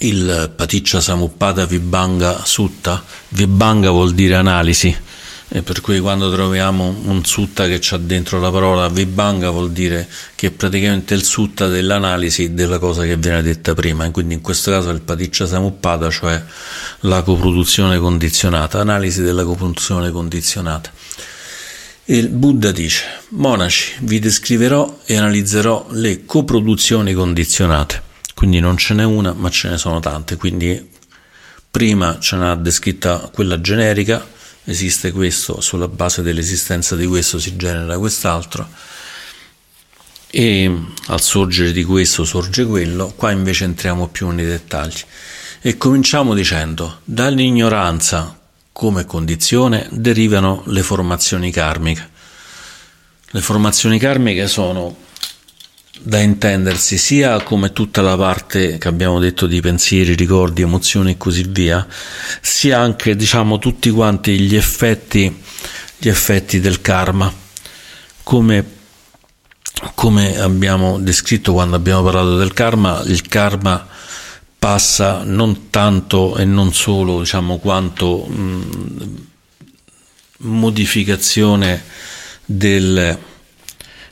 il 0.00 0.52
Paticcia 0.54 1.00
Samuppata 1.00 1.64
Vibhanga 1.66 2.44
Sutta, 2.44 3.02
Vibhanga 3.28 3.90
vuol 3.90 4.14
dire 4.14 4.34
analisi, 4.34 4.96
e 5.50 5.62
per 5.62 5.80
cui 5.80 5.98
quando 5.98 6.30
troviamo 6.30 6.94
un 7.04 7.24
sutta 7.24 7.66
che 7.66 7.78
c'ha 7.80 7.96
dentro 7.96 8.38
la 8.38 8.50
parola 8.50 8.86
vibhanga 8.88 9.48
vuol 9.48 9.72
dire 9.72 10.06
che 10.34 10.48
è 10.48 10.50
praticamente 10.50 11.14
il 11.14 11.24
sutta 11.24 11.68
dell'analisi 11.68 12.52
della 12.52 12.78
cosa 12.78 13.04
che 13.04 13.16
viene 13.16 13.40
detta 13.40 13.72
prima. 13.72 14.04
E 14.04 14.10
quindi 14.10 14.34
in 14.34 14.42
questo 14.42 14.70
caso 14.70 14.90
è 14.90 14.92
il 14.92 15.00
paticcia 15.00 15.46
samuppata 15.46 16.10
cioè 16.10 16.42
la 17.00 17.22
coproduzione 17.22 17.98
condizionata 17.98 18.78
analisi 18.78 19.22
della 19.22 19.44
coproduzione 19.44 20.10
condizionata 20.10 20.92
il 22.10 22.28
Buddha 22.30 22.72
dice 22.72 23.04
monaci 23.30 23.96
vi 24.00 24.18
descriverò 24.18 25.00
e 25.04 25.16
analizzerò 25.16 25.88
le 25.90 26.24
coproduzioni 26.24 27.12
condizionate. 27.12 28.02
Quindi 28.34 28.60
non 28.60 28.78
ce 28.78 28.94
n'è 28.94 29.04
una 29.04 29.34
ma 29.34 29.50
ce 29.50 29.68
ne 29.68 29.76
sono 29.76 30.00
tante. 30.00 30.36
Quindi 30.36 30.88
prima 31.70 32.18
ce 32.18 32.36
n'ha 32.36 32.54
descritta 32.54 33.30
quella 33.32 33.60
generica 33.60 34.26
esiste 34.64 35.12
questo, 35.12 35.60
sulla 35.60 35.88
base 35.88 36.22
dell'esistenza 36.22 36.96
di 36.96 37.06
questo 37.06 37.38
si 37.38 37.56
genera 37.56 37.98
quest'altro. 37.98 38.68
E 40.30 40.82
al 41.06 41.20
sorgere 41.20 41.72
di 41.72 41.84
questo 41.84 42.24
sorge 42.24 42.64
quello, 42.64 43.12
qua 43.16 43.32
invece 43.32 43.64
entriamo 43.64 44.08
più 44.08 44.28
nei 44.28 44.46
dettagli. 44.46 45.00
E 45.60 45.76
cominciamo 45.76 46.34
dicendo 46.34 47.00
dall'ignoranza 47.04 48.37
come 48.78 49.06
condizione 49.06 49.88
derivano 49.90 50.62
le 50.66 50.84
formazioni 50.84 51.50
karmiche. 51.50 52.08
Le 53.30 53.40
formazioni 53.40 53.98
karmiche 53.98 54.46
sono 54.46 54.94
da 56.00 56.20
intendersi 56.20 56.96
sia 56.96 57.42
come 57.42 57.72
tutta 57.72 58.02
la 58.02 58.16
parte 58.16 58.78
che 58.78 58.86
abbiamo 58.86 59.18
detto 59.18 59.48
di 59.48 59.60
pensieri, 59.60 60.14
ricordi, 60.14 60.62
emozioni 60.62 61.10
e 61.10 61.16
così 61.16 61.42
via, 61.48 61.84
sia 62.40 62.78
anche 62.78 63.16
diciamo 63.16 63.58
tutti 63.58 63.90
quanti 63.90 64.38
gli 64.38 64.54
effetti, 64.54 65.42
gli 65.96 66.08
effetti 66.08 66.60
del 66.60 66.80
karma, 66.80 67.34
come, 68.22 68.64
come 69.96 70.38
abbiamo 70.38 71.00
descritto 71.00 71.52
quando 71.52 71.74
abbiamo 71.74 72.04
parlato 72.04 72.36
del 72.36 72.52
karma, 72.52 73.02
il 73.06 73.22
karma 73.22 73.88
passa 74.58 75.22
non 75.24 75.70
tanto 75.70 76.36
e 76.36 76.44
non 76.44 76.72
solo 76.72 77.20
diciamo 77.20 77.58
quanto 77.58 78.26
mh, 78.26 79.26
modificazione 80.38 81.82
del 82.44 83.18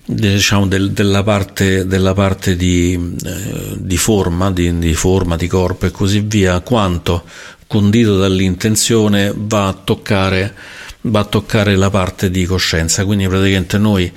diciamo, 0.06 0.66
del, 0.66 0.92
della 0.92 1.22
parte, 1.22 1.87
della 1.87 2.14
parte 2.14 2.56
di, 2.56 3.16
eh, 3.24 3.74
di, 3.76 3.96
forma, 3.96 4.50
di, 4.50 4.78
di, 4.78 4.94
forma, 4.94 5.37
di 5.37 5.48
corpo 5.48 5.87
e 5.87 5.90
così 5.90 6.20
via, 6.20 6.61
quanto 6.61 7.24
condito 7.66 8.16
dall'intenzione 8.16 9.32
va 9.35 9.68
a 9.68 9.72
toccare, 9.72 10.54
va 11.02 11.20
a 11.20 11.24
toccare 11.24 11.74
la 11.74 11.90
parte 11.90 12.30
di 12.30 12.44
coscienza. 12.46 13.04
Quindi 13.04 13.26
praticamente 13.26 13.78
noi 13.78 14.11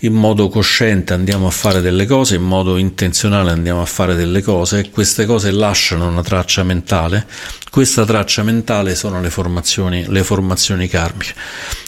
in 0.00 0.12
modo 0.12 0.48
cosciente 0.48 1.14
andiamo 1.14 1.46
a 1.46 1.50
fare 1.50 1.80
delle 1.80 2.06
cose, 2.06 2.34
in 2.34 2.42
modo 2.42 2.76
intenzionale 2.76 3.50
andiamo 3.50 3.80
a 3.80 3.86
fare 3.86 4.14
delle 4.14 4.42
cose 4.42 4.80
e 4.80 4.90
queste 4.90 5.24
cose 5.24 5.50
lasciano 5.50 6.06
una 6.06 6.22
traccia 6.22 6.62
mentale. 6.62 7.26
Questa 7.70 8.04
traccia 8.04 8.42
mentale 8.42 8.94
sono 8.94 9.20
le 9.20 9.30
formazioni, 9.30 10.04
le 10.08 10.22
formazioni 10.22 10.88
karmiche. 10.88 11.34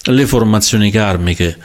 Le 0.05 0.27
formazioni 0.27 0.91
karmiche 0.91 1.59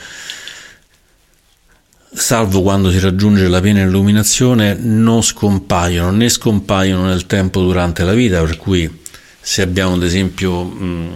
salvo 2.15 2.61
quando 2.61 2.91
si 2.91 2.99
raggiunge 2.99 3.47
la 3.47 3.59
piena 3.59 3.81
illuminazione, 3.81 4.75
non 4.75 5.23
scompaiono 5.23 6.11
né 6.11 6.29
scompaiono 6.29 7.05
nel 7.05 7.25
tempo 7.25 7.61
durante 7.61 8.03
la 8.03 8.13
vita, 8.13 8.41
per 8.41 8.57
cui 8.57 9.01
se 9.39 9.61
abbiamo 9.61 9.95
ad 9.95 10.03
esempio 10.03 10.63
mh, 10.63 11.11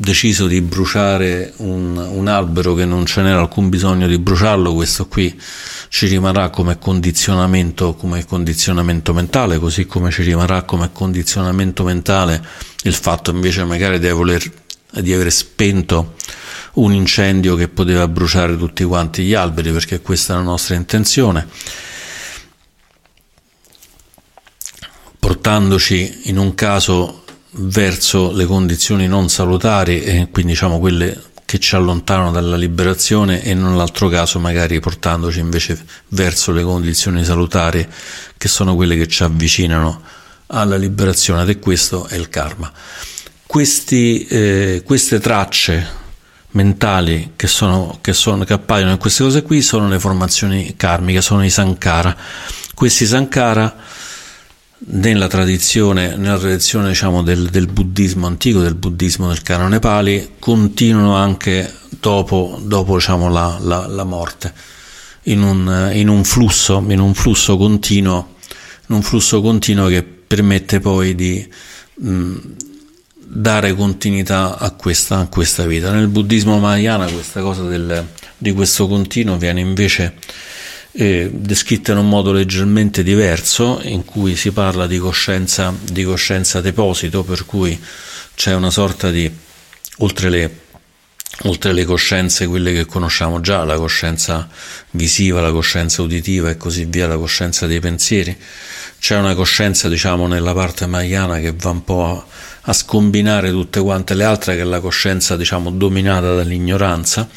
deciso 0.00 0.46
di 0.46 0.62
bruciare 0.62 1.52
un, 1.58 1.94
un, 1.94 2.26
albero 2.26 2.72
che 2.72 2.86
non 2.86 3.04
ce 3.04 3.20
n'era 3.20 3.40
alcun 3.40 3.68
bisogno 3.68 4.06
di 4.06 4.18
bruciarlo, 4.18 4.72
questo 4.72 5.06
qui 5.06 5.38
ci 5.90 6.06
rimarrà 6.06 6.48
come 6.48 6.78
condizionamento, 6.78 7.92
come 7.92 8.24
condizionamento 8.24 9.12
mentale, 9.12 9.58
così 9.58 9.84
come 9.84 10.10
ci 10.10 10.22
rimarrà 10.22 10.62
come 10.62 10.88
condizionamento 10.90 11.84
mentale 11.84 12.42
il 12.84 12.94
fatto 12.94 13.30
invece 13.30 13.64
magari 13.64 13.98
di, 13.98 14.08
voler, 14.08 14.42
di 14.90 15.12
aver 15.12 15.30
spento 15.30 16.14
un 16.74 16.94
incendio 16.94 17.54
che 17.54 17.68
poteva 17.68 18.08
bruciare 18.08 18.56
tutti 18.56 18.84
quanti 18.84 19.24
gli 19.24 19.34
alberi, 19.34 19.70
perché 19.70 20.00
questa 20.00 20.32
è 20.32 20.36
la 20.36 20.42
nostra 20.44 20.76
intenzione, 20.76 21.46
portandoci 25.18 26.20
in 26.30 26.38
un 26.38 26.54
caso 26.54 27.19
verso 27.52 28.32
le 28.32 28.46
condizioni 28.46 29.06
non 29.06 29.28
salutari 29.28 30.02
e 30.02 30.28
quindi 30.30 30.52
diciamo 30.52 30.78
quelle 30.78 31.28
che 31.44 31.58
ci 31.58 31.74
allontanano 31.74 32.30
dalla 32.30 32.56
liberazione 32.56 33.42
e 33.42 33.50
in 33.50 33.64
un 33.64 33.80
altro 33.80 34.08
caso 34.08 34.38
magari 34.38 34.78
portandoci 34.78 35.40
invece 35.40 35.84
verso 36.08 36.52
le 36.52 36.62
condizioni 36.62 37.24
salutari 37.24 37.84
che 38.38 38.46
sono 38.48 38.76
quelle 38.76 38.96
che 38.96 39.08
ci 39.08 39.24
avvicinano 39.24 40.00
alla 40.46 40.76
liberazione 40.76 41.42
ed 41.42 41.48
è 41.48 41.58
questo 41.58 42.06
è 42.06 42.14
il 42.14 42.28
karma. 42.28 42.70
Questi, 43.46 44.26
eh, 44.26 44.82
queste 44.84 45.18
tracce 45.18 45.98
mentali 46.52 47.32
che, 47.34 47.48
sono, 47.48 47.98
che, 48.00 48.12
sono, 48.12 48.44
che 48.44 48.52
appaiono 48.52 48.92
in 48.92 48.98
queste 48.98 49.24
cose 49.24 49.42
qui 49.42 49.60
sono 49.60 49.88
le 49.88 49.98
formazioni 49.98 50.74
karmiche, 50.76 51.20
sono 51.20 51.44
i 51.44 51.50
sankara. 51.50 52.16
Questi 52.74 53.06
sankara 53.06 53.76
nella 54.86 55.28
tradizione, 55.28 56.16
nella 56.16 56.38
tradizione 56.38 56.88
diciamo, 56.88 57.22
del, 57.22 57.50
del, 57.50 57.66
buddismo 57.66 58.26
antico, 58.26 58.60
del 58.60 58.74
buddismo 58.74 59.28
del 59.28 59.42
canone 59.42 59.78
Pali, 59.78 60.32
continuano 60.38 61.14
anche 61.14 61.72
dopo, 61.88 62.58
dopo 62.62 62.94
diciamo, 62.94 63.28
la, 63.28 63.58
la, 63.60 63.86
la, 63.86 64.04
morte, 64.04 64.52
in 65.24 65.42
un, 65.42 65.90
in 65.92 66.08
un, 66.08 66.24
flusso, 66.24 66.82
in 66.88 66.98
un 66.98 67.14
flusso 67.14 67.56
continuo, 67.56 68.36
in 68.88 68.94
un 68.96 69.02
flusso 69.02 69.40
continuo 69.42 69.86
che 69.88 70.02
permette 70.02 70.80
poi 70.80 71.14
di 71.14 71.46
mh, 71.94 72.36
dare 73.16 73.74
continuità 73.74 74.58
a 74.58 74.70
questa, 74.70 75.18
a 75.18 75.26
questa, 75.26 75.66
vita. 75.66 75.92
Nel 75.92 76.08
buddismo 76.08 76.58
mahayana 76.58 77.06
questa 77.06 77.42
cosa 77.42 77.62
del, 77.62 78.06
di 78.36 78.52
questo 78.52 78.88
continuo 78.88 79.36
viene 79.36 79.60
invece, 79.60 80.14
eh, 80.92 81.30
descritta 81.32 81.92
in 81.92 81.98
un 81.98 82.08
modo 82.08 82.32
leggermente 82.32 83.02
diverso, 83.02 83.80
in 83.82 84.04
cui 84.04 84.36
si 84.36 84.50
parla 84.50 84.86
di 84.86 84.98
coscienza, 84.98 85.74
di 85.82 86.04
coscienza 86.04 86.60
deposito, 86.60 87.22
per 87.22 87.46
cui 87.46 87.78
c'è 88.34 88.54
una 88.54 88.70
sorta 88.70 89.10
di, 89.10 89.30
oltre 89.98 90.30
le, 90.30 90.58
oltre 91.44 91.72
le 91.72 91.84
coscienze, 91.84 92.46
quelle 92.46 92.72
che 92.72 92.86
conosciamo 92.86 93.40
già, 93.40 93.64
la 93.64 93.76
coscienza 93.76 94.48
visiva, 94.90 95.40
la 95.40 95.52
coscienza 95.52 96.02
uditiva 96.02 96.50
e 96.50 96.56
così 96.56 96.84
via, 96.86 97.06
la 97.06 97.16
coscienza 97.18 97.66
dei 97.66 97.80
pensieri, 97.80 98.36
c'è 98.98 99.16
una 99.16 99.34
coscienza, 99.34 99.88
diciamo, 99.88 100.26
nella 100.26 100.52
parte 100.52 100.86
maiana 100.86 101.38
che 101.38 101.52
va 101.52 101.70
un 101.70 101.84
po' 101.84 102.04
a, 102.04 102.24
a 102.62 102.72
scombinare 102.72 103.50
tutte 103.50 103.80
quante 103.80 104.14
le 104.14 104.24
altre, 104.24 104.56
che 104.56 104.62
è 104.62 104.64
la 104.64 104.80
coscienza, 104.80 105.36
diciamo, 105.36 105.70
dominata 105.70 106.34
dall'ignoranza 106.34 107.28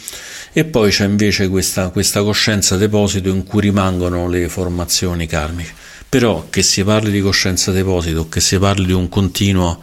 e 0.53 0.65
poi 0.65 0.91
c'è 0.91 1.05
invece 1.05 1.49
questa, 1.49 1.89
questa 1.89 2.21
coscienza 2.21 2.77
deposito 2.77 3.29
in 3.29 3.43
cui 3.43 3.61
rimangono 3.61 4.27
le 4.29 4.47
formazioni 4.47 5.25
karmiche. 5.25 5.73
Però 6.07 6.45
che 6.49 6.61
si 6.61 6.83
parli 6.83 7.09
di 7.09 7.21
coscienza 7.21 7.71
deposito, 7.71 8.29
che 8.29 8.39
si 8.39 8.59
parli 8.59 8.85
di 8.85 8.93
un 8.93 9.09
continuo 9.09 9.81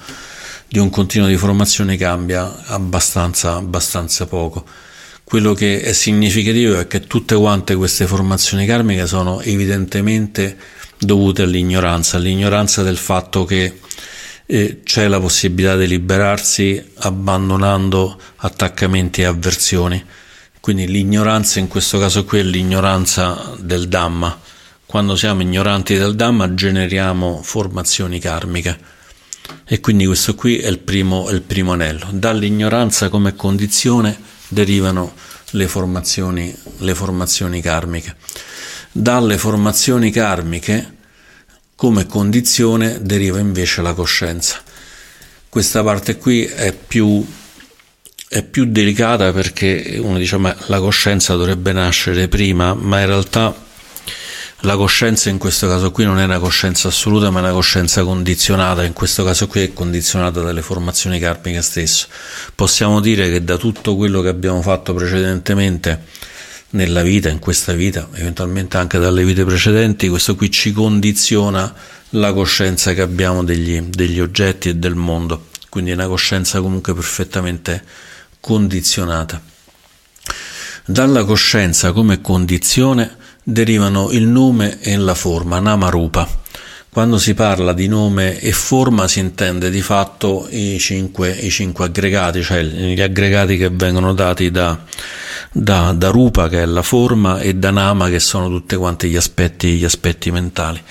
di, 0.71 0.79
un 0.79 0.89
continuo 0.89 1.27
di 1.27 1.37
formazione 1.37 1.97
cambia 1.97 2.65
abbastanza, 2.67 3.57
abbastanza 3.57 4.27
poco. 4.27 4.65
Quello 5.25 5.53
che 5.53 5.81
è 5.81 5.93
significativo 5.93 6.79
è 6.79 6.87
che 6.87 7.07
tutte 7.07 7.35
quante 7.35 7.75
queste 7.75 8.07
formazioni 8.07 8.67
karmiche 8.67 9.07
sono 9.07 9.41
evidentemente 9.41 10.57
dovute 10.97 11.43
all'ignoranza, 11.43 12.17
all'ignoranza 12.17 12.83
del 12.83 12.97
fatto 12.97 13.45
che 13.45 13.81
eh, 14.47 14.81
c'è 14.85 15.09
la 15.09 15.19
possibilità 15.19 15.77
di 15.77 15.89
liberarsi 15.89 16.81
abbandonando 16.99 18.21
attaccamenti 18.37 19.23
e 19.23 19.25
avversioni. 19.25 20.05
Quindi 20.61 20.87
l'ignoranza 20.87 21.59
in 21.59 21.69
questo 21.69 21.99
caso 21.99 22.25
qui 22.25 22.41
è 22.41 22.43
l'ignoranza 22.43 23.55
del 23.59 23.89
Dhamma. 23.89 24.39
Quando 24.85 25.17
siamo 25.17 25.41
ignoranti 25.41 25.97
del 25.97 26.15
Dhamma 26.15 26.55
generiamo 26.55 27.41
formazioni 27.43 28.19
karmiche. 28.19 28.79
E 29.65 29.81
quindi 29.81 30.05
questo 30.05 30.35
qui 30.35 30.59
è 30.59 30.69
il 30.69 30.79
primo, 30.79 31.29
è 31.29 31.33
il 31.33 31.43
primo 31.43 31.73
anello. 31.73 32.09
Dall'ignoranza 32.11 33.09
come 33.09 33.35
condizione 33.35 34.19
derivano 34.49 35.15
le 35.53 35.67
formazioni, 35.67 36.55
le 36.79 36.95
formazioni 36.95 37.63
karmiche. 37.63 38.17
Dalle 38.93 39.39
formazioni 39.39 40.11
karmiche 40.11 40.97
come 41.75 42.07
condizione 42.07 42.99
deriva 43.01 43.39
invece 43.39 43.81
la 43.81 43.95
coscienza. 43.95 44.61
Questa 45.49 45.83
parte 45.83 46.19
qui 46.19 46.45
è 46.45 46.73
più 46.75 47.27
è 48.33 48.45
più 48.45 48.67
delicata 48.67 49.33
perché 49.33 49.99
uno 50.01 50.17
dice 50.17 50.37
ma 50.37 50.55
la 50.67 50.79
coscienza 50.79 51.35
dovrebbe 51.35 51.73
nascere 51.73 52.29
prima, 52.29 52.75
ma 52.75 53.01
in 53.01 53.07
realtà 53.07 53.53
la 54.61 54.77
coscienza 54.77 55.31
in 55.31 55.39
questo 55.39 55.67
caso 55.67 55.91
qui 55.91 56.05
non 56.05 56.21
è 56.21 56.25
una 56.25 56.39
coscienza 56.39 56.87
assoluta, 56.87 57.31
ma 57.31 57.41
è 57.41 57.43
una 57.43 57.53
coscienza 57.53 58.05
condizionata, 58.05 58.85
in 58.85 58.93
questo 58.93 59.25
caso 59.25 59.49
qui 59.49 59.63
è 59.63 59.73
condizionata 59.73 60.43
dalle 60.43 60.63
formazioni 60.63 61.19
karmiche 61.19 61.61
stesse. 61.61 62.07
Possiamo 62.55 63.01
dire 63.01 63.29
che 63.29 63.43
da 63.43 63.57
tutto 63.57 63.97
quello 63.97 64.21
che 64.21 64.29
abbiamo 64.29 64.63
fatto 64.63 64.95
precedentemente 64.95 66.05
nella 66.71 67.03
vita, 67.03 67.31
in 67.31 67.41
questa 67.41 67.73
vita, 67.73 68.11
eventualmente 68.15 68.77
anche 68.77 68.99
dalle 69.01 69.25
vite 69.25 69.45
precedenti, 69.45 70.07
questo 70.07 70.37
qui 70.37 70.53
ci 70.53 70.71
condiziona 70.71 71.75
la 72.11 72.33
coscienza 72.33 72.95
che 72.95 73.01
abbiamo 73.01 73.43
degli, 73.43 73.81
degli 73.81 74.21
oggetti 74.21 74.69
e 74.69 74.77
del 74.77 74.95
mondo, 74.95 75.47
quindi 75.69 75.91
è 75.91 75.95
una 75.95 76.07
coscienza 76.07 76.61
comunque 76.61 76.95
perfettamente 76.95 77.83
condizionata. 78.41 79.41
Dalla 80.85 81.25
coscienza 81.25 81.93
come 81.93 82.21
condizione 82.21 83.17
derivano 83.43 84.11
il 84.11 84.27
nome 84.27 84.81
e 84.81 84.97
la 84.97 85.15
forma, 85.15 85.61
Namarupa. 85.61 86.39
Quando 86.89 87.19
si 87.19 87.35
parla 87.35 87.73
di 87.73 87.87
nome 87.87 88.41
e 88.41 88.51
forma 88.51 89.07
si 89.07 89.21
intende 89.21 89.71
di 89.71 89.81
fatto 89.81 90.49
i 90.51 90.77
cinque, 90.81 91.31
i 91.31 91.49
cinque 91.49 91.85
aggregati, 91.85 92.43
cioè 92.43 92.65
gli 92.65 93.01
aggregati 93.01 93.57
che 93.57 93.69
vengono 93.71 94.13
dati 94.13 94.51
da, 94.51 94.77
da, 95.53 95.93
da 95.93 96.09
Rupa, 96.09 96.49
che 96.49 96.63
è 96.63 96.67
la 96.67 96.83
forma, 96.83 97.39
e 97.39 97.55
da 97.55 97.71
Nama, 97.71 98.09
che 98.09 98.19
sono 98.19 98.49
tutti 98.49 98.75
quanti 98.75 99.09
gli 99.09 99.17
aspetti, 99.17 99.77
gli 99.77 99.85
aspetti 99.85 100.33
mentali 100.33 100.83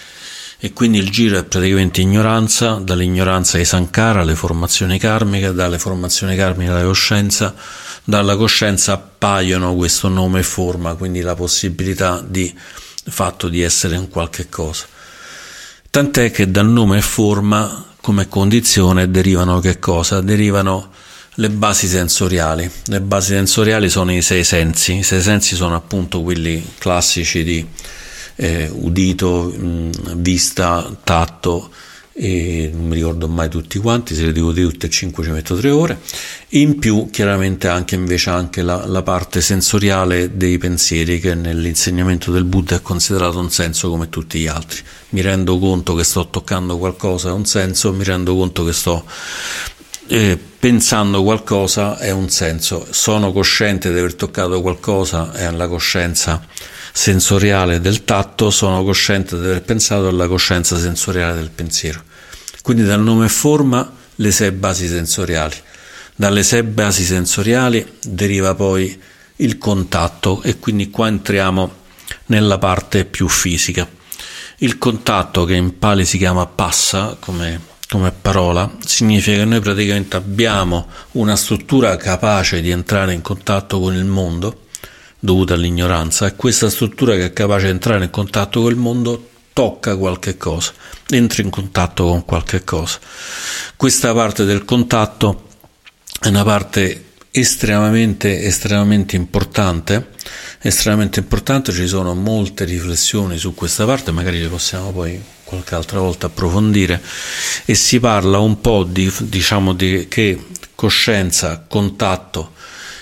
e 0.62 0.74
quindi 0.74 0.98
il 0.98 1.10
giro 1.10 1.38
è 1.38 1.46
praticamente 1.46 2.02
ignoranza, 2.02 2.74
dall'ignoranza 2.74 3.58
ai 3.58 3.64
sankara, 3.64 4.24
le 4.24 4.36
formazioni 4.36 5.00
karmiche, 5.00 5.54
dalle 5.54 5.80
formazioni 5.80 6.36
karmiche 6.36 6.72
alla 6.72 6.84
coscienza, 6.84 7.56
dalla 8.04 8.36
coscienza 8.36 8.92
appaiono 8.92 9.74
questo 9.76 10.10
nome 10.10 10.40
e 10.40 10.44
forma, 10.44 10.96
quindi 10.96 11.22
la 11.22 11.34
possibilità 11.34 12.22
di 12.28 12.54
fatto 13.06 13.48
di 13.48 13.62
essere 13.62 13.96
un 13.96 14.10
qualche 14.10 14.50
cosa. 14.50 14.86
Tant'è 15.90 16.30
che 16.30 16.52
dal 16.52 16.68
nome 16.68 16.98
e 16.98 17.02
forma 17.02 17.86
come 18.02 18.28
condizione 18.28 19.10
derivano 19.10 19.62
che 19.62 19.80
cosa? 19.80 20.20
Derivano 20.20 20.92
le 21.36 21.50
basi 21.50 21.88
sensoriali. 21.88 22.70
Le 22.88 23.00
basi 23.00 23.34
sensoriali 23.34 23.90
sono 23.90 24.14
i 24.14 24.22
sei 24.22 24.44
sensi. 24.44 24.98
I 24.98 25.04
sei 25.04 25.22
sensi 25.22 25.56
sono 25.56 25.76
appunto 25.76 26.22
quelli 26.22 26.74
classici 26.78 27.44
di 27.44 27.66
eh, 28.42 28.70
udito, 28.72 29.54
mh, 29.54 30.16
vista, 30.16 30.90
tatto, 31.04 31.70
e 32.14 32.70
non 32.74 32.88
mi 32.88 32.96
ricordo 32.96 33.28
mai 33.28 33.50
tutti 33.50 33.80
quanti, 33.80 34.16
se 34.16 34.24
li 34.24 34.32
devo 34.32 34.54
dire 34.54 34.70
tutti 34.70 34.86
e 34.86 34.90
cinque 34.90 35.26
ci 35.26 35.30
metto 35.30 35.58
tre 35.58 35.70
ore. 35.70 36.00
In 36.50 36.80
più, 36.80 37.10
chiaramente, 37.12 37.68
anche 37.68 37.96
invece 37.96 38.30
anche 38.30 38.62
la, 38.62 38.86
la, 38.86 39.02
parte 39.04 39.42
sensoriale 39.42 40.38
dei 40.38 40.58
pensieri, 40.58 41.20
che 41.20 41.36
nell'insegnamento 41.36 42.32
del 42.32 42.46
Buddha 42.46 42.78
è 42.78 42.82
considerato 42.82 43.40
un 43.40 43.52
senso 43.52 43.90
come 43.90 44.08
tutti 44.08 44.40
gli 44.40 44.48
altri. 44.48 44.80
Mi 45.10 45.20
rendo 45.20 45.60
conto 45.60 45.94
che 45.94 46.06
sto 46.06 46.30
toccando 46.30 46.78
qualcosa, 46.78 47.30
è 47.30 47.34
un 47.34 47.46
senso, 47.46 47.92
mi 47.92 48.06
rendo 48.06 48.36
conto 48.36 48.64
che 48.64 48.74
sto 48.74 49.06
eh, 50.08 50.38
pensando 50.60 51.24
qualcosa, 51.24 51.98
è 51.98 52.12
un 52.12 52.30
senso. 52.30 52.88
Sono 52.90 53.34
cosciente 53.34 53.92
di 53.92 54.00
aver 54.00 54.16
toccato 54.16 54.62
qualcosa, 54.62 55.34
è 55.34 55.50
la 55.52 55.68
coscienza 55.68 56.42
sensoriale 57.00 57.80
del 57.80 58.04
tatto, 58.04 58.50
sono 58.50 58.84
cosciente 58.84 59.40
di 59.40 59.46
aver 59.46 59.62
pensato 59.62 60.10
alla 60.10 60.28
coscienza 60.28 60.78
sensoriale 60.78 61.36
del 61.36 61.50
pensiero. 61.50 62.04
Quindi 62.62 62.84
dal 62.84 63.02
nome 63.02 63.28
e 63.28 63.30
forma 63.30 63.90
le 64.16 64.32
sei 64.32 64.52
basi 64.52 64.86
sensoriali. 64.86 65.56
Dalle 66.14 66.44
sei 66.44 66.64
basi 66.64 67.06
sensoriali 67.06 67.94
deriva 68.04 68.54
poi 68.54 69.02
il 69.38 69.58
contatto 69.58 70.42
e 70.42 70.60
quindi 70.60 70.90
qua 70.90 71.08
entriamo 71.08 71.74
nella 72.26 72.58
parte 72.58 73.06
più 73.06 73.30
fisica. 73.30 73.88
Il 74.58 74.78
contatto 74.78 75.46
che 75.46 75.56
in 75.56 75.80
pali 75.80 76.04
si 76.04 76.18
chiama 76.18 76.48
passa 76.48 77.16
come, 77.18 77.62
come 77.88 78.12
parola 78.12 78.70
significa 78.84 79.38
che 79.38 79.46
noi 79.46 79.62
praticamente 79.62 80.18
abbiamo 80.18 80.88
una 81.12 81.38
struttura 81.38 81.96
capace 81.96 82.60
di 82.60 82.72
entrare 82.72 83.14
in 83.14 83.22
contatto 83.22 83.80
con 83.80 83.96
il 83.96 84.04
mondo 84.04 84.68
dovuta 85.20 85.54
all'ignoranza. 85.54 86.28
E 86.28 86.36
questa 86.36 86.70
struttura 86.70 87.16
che 87.16 87.26
è 87.26 87.34
capace 87.34 87.66
di 87.66 87.72
entrare 87.72 88.04
in 88.04 88.10
contatto 88.10 88.62
con 88.62 88.72
il 88.72 88.78
mondo 88.78 89.30
tocca 89.54 89.98
qualche 89.98 90.38
cosa, 90.38 90.72
entra 91.10 91.44
in 91.44 91.50
contatto 91.50 92.06
con 92.06 92.24
qualche 92.24 92.64
cosa. 92.64 93.00
Questa 93.76 94.14
parte 94.14 94.46
del 94.46 94.64
contatto 94.64 95.48
è 96.20 96.28
una 96.28 96.44
parte 96.44 97.06
estremamente, 97.32 98.44
estremamente 98.44 99.16
importante, 99.16 100.12
estremamente 100.62 101.20
importante, 101.20 101.72
ci 101.72 101.88
sono 101.88 102.16
molte 102.16 102.66
riflessioni 102.66 103.38
su 103.38 103.54
questa 103.54 103.86
parte, 103.86 104.12
magari 104.12 104.40
le 104.42 104.48
possiamo 104.48 104.92
poi 104.92 105.22
qualche 105.44 105.76
altra 105.76 106.00
volta 106.00 106.28
approfondire. 106.28 107.02
E 107.66 107.76
si 107.76 108.00
parla 108.00 108.40
un 108.40 108.62
po' 108.62 108.84
di, 108.84 109.12
diciamo, 109.20 109.74
di 109.74 110.08
che 110.08 110.46
coscienza, 110.76 111.66
contatto, 111.68 112.54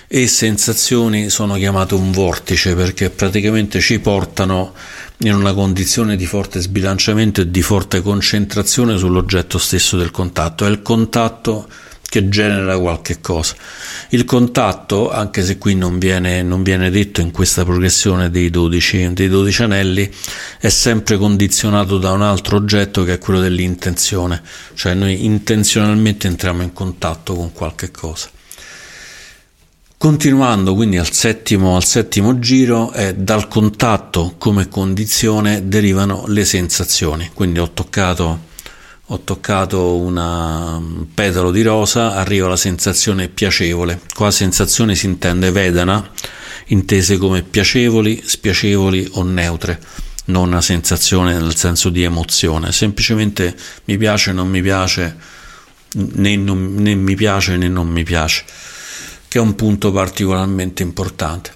e 0.10 0.26
sensazioni 0.28 1.30
sono 1.30 1.56
chiamate 1.56 1.94
un 1.94 2.12
vortice 2.12 2.76
perché 2.76 3.10
praticamente 3.10 3.82
ci 3.82 4.00
portano 4.00 4.74
in 5.20 5.34
una 5.34 5.54
condizione 5.54 6.16
di 6.16 6.26
forte 6.26 6.62
sbilanciamento 6.62 7.42
e 7.42 7.52
di 7.52 7.62
forte 7.62 8.02
concentrazione 8.02 8.98
sull'oggetto 8.98 9.58
stesso 9.58 9.98
del 9.98 10.12
contatto. 10.12 10.66
È 10.66 10.70
il 10.70 10.82
contatto 10.82 11.68
che 12.10 12.30
genera 12.30 12.78
qualche 12.78 13.20
cosa. 13.20 13.56
Il 14.12 14.24
contatto, 14.24 15.12
anche 15.12 15.44
se 15.44 15.58
qui 15.58 15.76
non 15.76 16.00
viene, 16.00 16.42
non 16.42 16.64
viene 16.64 16.90
detto 16.90 17.20
in 17.20 17.32
questa 17.32 17.66
progressione 17.66 18.30
dei 18.30 18.50
12, 18.50 19.12
dei 19.12 19.28
12 19.28 19.64
anelli, 19.64 20.10
è 20.58 20.70
sempre 20.70 21.18
condizionato 21.18 21.98
da 21.98 22.12
un 22.12 22.22
altro 22.22 22.56
oggetto 22.56 23.04
che 23.04 23.14
è 23.14 23.18
quello 23.18 23.42
dell'intenzione, 23.42 24.42
cioè 24.74 24.94
noi 24.94 25.26
intenzionalmente 25.26 26.28
entriamo 26.28 26.62
in 26.62 26.72
contatto 26.72 27.36
con 27.36 27.52
qualche 27.52 27.92
cosa. 27.92 28.30
Continuando 30.00 30.76
quindi 30.76 30.98
al 30.98 31.12
settimo, 31.12 31.76
al 31.76 31.84
settimo 31.84 32.38
giro, 32.38 32.94
eh, 32.94 33.16
dal 33.16 33.48
contatto 33.48 34.36
come 34.38 34.70
condizione 34.70 35.68
derivano 35.68 36.26
le 36.28 36.46
sensazioni. 36.46 37.32
Quindi 37.34 37.58
ho 37.58 37.72
toccato, 37.72 38.40
ho 39.04 39.20
toccato 39.24 39.96
un 39.96 41.06
petalo 41.14 41.50
di 41.50 41.64
rosa, 41.64 42.14
arriva 42.14 42.48
la 42.48 42.56
sensazione 42.56 43.28
piacevole. 43.28 44.02
Qua 44.14 44.30
sensazione 44.30 44.94
si 44.94 45.08
intende 45.08 45.50
vedana 45.50 46.12
intese 46.68 47.18
come 47.18 47.44
piacevoli, 47.44 48.22
spiacevoli 48.24 49.10
o 49.14 49.24
neutre, 49.24 49.80
non 50.26 50.50
una 50.50 50.62
sensazione 50.62 51.34
nel 51.34 51.56
senso 51.56 51.90
di 51.90 52.04
emozione, 52.04 52.72
semplicemente 52.72 53.56
mi 53.86 53.98
piace, 53.98 54.32
non 54.32 54.50
mi 54.50 54.62
piace, 54.62 55.16
né, 55.94 56.36
non, 56.36 56.76
né 56.76 56.96
mi 56.96 57.16
piace 57.16 57.56
né 57.58 57.68
non 57.68 57.88
mi 57.88 58.04
piace, 58.04 58.44
che 59.28 59.38
è 59.38 59.42
un 59.42 59.56
punto 59.56 59.92
particolarmente 59.92 60.84
importante. 60.84 61.52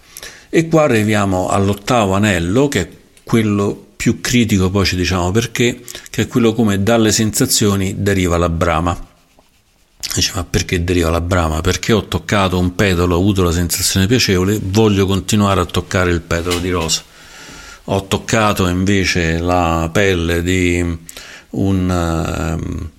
E 0.50 0.68
qua 0.68 0.84
arriviamo 0.84 1.48
all'ottavo 1.48 2.14
anello, 2.14 2.68
che 2.68 2.82
è 2.82 2.90
quello 3.24 3.88
più 3.96 4.20
critico, 4.20 4.70
poi 4.70 4.86
ci 4.86 4.96
diciamo 4.96 5.32
perché, 5.32 5.82
che 6.10 6.24
è 6.24 6.28
quello 6.28 6.54
come 6.54 6.82
dalle 6.82 7.12
sensazioni 7.12 8.02
deriva 8.02 8.38
la 8.38 8.50
brama. 8.50 9.08
Dice, 10.14 10.32
ma 10.36 10.44
perché 10.44 10.84
deriva 10.84 11.10
la 11.10 11.22
brama? 11.22 11.62
Perché 11.62 11.94
ho 11.94 12.06
toccato 12.08 12.58
un 12.58 12.76
petalo, 12.76 13.16
ho 13.16 13.20
avuto 13.20 13.44
la 13.44 13.52
sensazione 13.52 14.08
piacevole, 14.08 14.60
voglio 14.62 15.06
continuare 15.06 15.62
a 15.62 15.66
toccare 15.66 16.10
il 16.10 16.22
petalo 16.22 16.58
di 16.58 16.70
rosa. 16.72 17.04
Ho 17.86 18.08
toccato 18.08 18.68
invece 18.68 19.38
la 19.38 19.90
pelle 19.94 20.42
di 20.42 20.98
un, 21.52 22.58
um, 22.58 22.90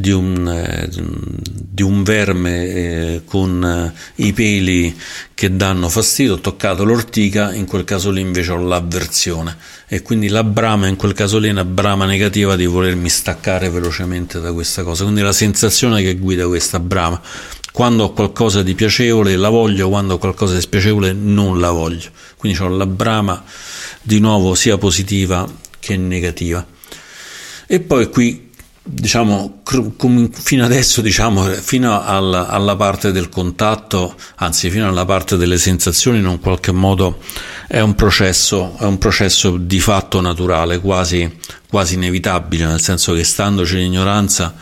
di 0.00 0.10
un, 0.10 0.48
eh, 0.48 0.88
di 0.88 1.82
un 1.82 2.02
verme 2.02 2.66
eh, 2.66 3.22
con 3.24 3.62
eh, 3.62 4.22
i 4.24 4.32
peli 4.32 4.98
che 5.34 5.54
danno 5.54 5.88
fastidio, 5.88 6.34
ho 6.34 6.40
toccato 6.40 6.84
l'ortica, 6.84 7.52
in 7.52 7.66
quel 7.66 7.84
caso 7.84 8.10
lì 8.10 8.20
invece 8.20 8.52
ho 8.52 8.56
l'avversione 8.56 9.56
e 9.86 10.02
quindi 10.02 10.28
la 10.28 10.44
brama 10.44 10.86
in 10.86 10.96
quel 10.96 11.12
caso 11.12 11.38
lì 11.38 11.48
è 11.48 11.52
una 11.52 11.64
brama 11.64 12.06
negativa 12.06 12.56
di 12.56 12.64
volermi 12.66 13.08
staccare 13.08 13.68
velocemente 13.70 14.40
da 14.40 14.52
questa 14.52 14.82
cosa, 14.82 15.04
quindi 15.04 15.20
la 15.20 15.32
sensazione 15.32 16.02
che 16.02 16.16
guida 16.16 16.46
questa 16.46 16.78
brama. 16.78 17.20
Quando 17.72 18.04
ho 18.04 18.12
qualcosa 18.12 18.62
di 18.62 18.74
piacevole 18.74 19.36
la 19.36 19.48
voglio, 19.48 19.88
quando 19.88 20.14
ho 20.14 20.18
qualcosa 20.18 20.54
di 20.54 20.60
spiacevole 20.60 21.12
non 21.12 21.60
la 21.60 21.70
voglio. 21.70 22.10
Quindi 22.36 22.60
ho 22.60 22.68
la 22.68 22.86
brama 22.86 23.44
di 24.02 24.18
nuovo 24.18 24.56
sia 24.56 24.76
positiva 24.76 25.48
che 25.78 25.96
negativa. 25.96 26.66
E 27.66 27.78
poi 27.78 28.10
qui 28.10 28.49
diciamo, 28.82 29.62
fino 30.32 30.64
adesso, 30.64 31.00
diciamo, 31.00 31.44
fino 31.44 32.02
alla, 32.02 32.48
alla, 32.48 32.76
parte 32.76 33.12
del 33.12 33.28
contatto, 33.28 34.14
anzi 34.36 34.70
fino 34.70 34.88
alla 34.88 35.04
parte 35.04 35.36
delle 35.36 35.58
sensazioni, 35.58 36.18
in 36.18 36.26
un 36.26 36.40
qualche 36.40 36.72
modo 36.72 37.18
è 37.66 37.80
un 37.80 37.94
processo, 37.94 38.76
è 38.78 38.84
un 38.84 38.98
processo 38.98 39.56
di 39.56 39.80
fatto 39.80 40.20
naturale, 40.20 40.80
quasi, 40.80 41.38
quasi 41.68 41.94
inevitabile, 41.94 42.66
nel 42.66 42.80
senso 42.80 43.12
che 43.12 43.24
standoci 43.24 43.76
l'ignoranza, 43.76 44.54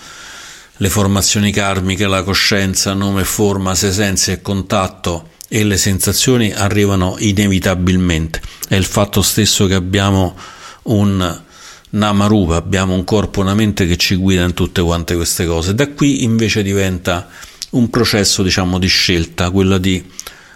le 0.80 0.88
formazioni 0.88 1.50
karmiche, 1.50 2.06
la 2.06 2.22
coscienza, 2.22 2.92
nome, 2.94 3.24
forma, 3.24 3.74
se 3.74 3.92
sensi 3.92 4.32
e 4.32 4.42
contatto 4.42 5.30
e 5.48 5.64
le 5.64 5.76
sensazioni 5.76 6.52
arrivano 6.52 7.16
inevitabilmente. 7.18 8.40
È 8.68 8.74
il 8.74 8.84
fatto 8.84 9.22
stesso 9.22 9.66
che 9.66 9.74
abbiamo 9.74 10.36
un 10.82 11.46
Namarupa, 11.90 12.56
abbiamo 12.56 12.94
un 12.94 13.04
corpo, 13.04 13.40
una 13.40 13.54
mente 13.54 13.86
che 13.86 13.96
ci 13.96 14.16
guida 14.16 14.44
in 14.44 14.54
tutte 14.54 14.82
quante 14.82 15.14
queste 15.14 15.46
cose. 15.46 15.74
Da 15.74 15.88
qui 15.88 16.22
invece 16.22 16.62
diventa 16.62 17.28
un 17.70 17.88
processo, 17.90 18.42
diciamo, 18.42 18.78
di 18.78 18.86
scelta, 18.86 19.50
quello 19.50 19.78
di 19.78 20.04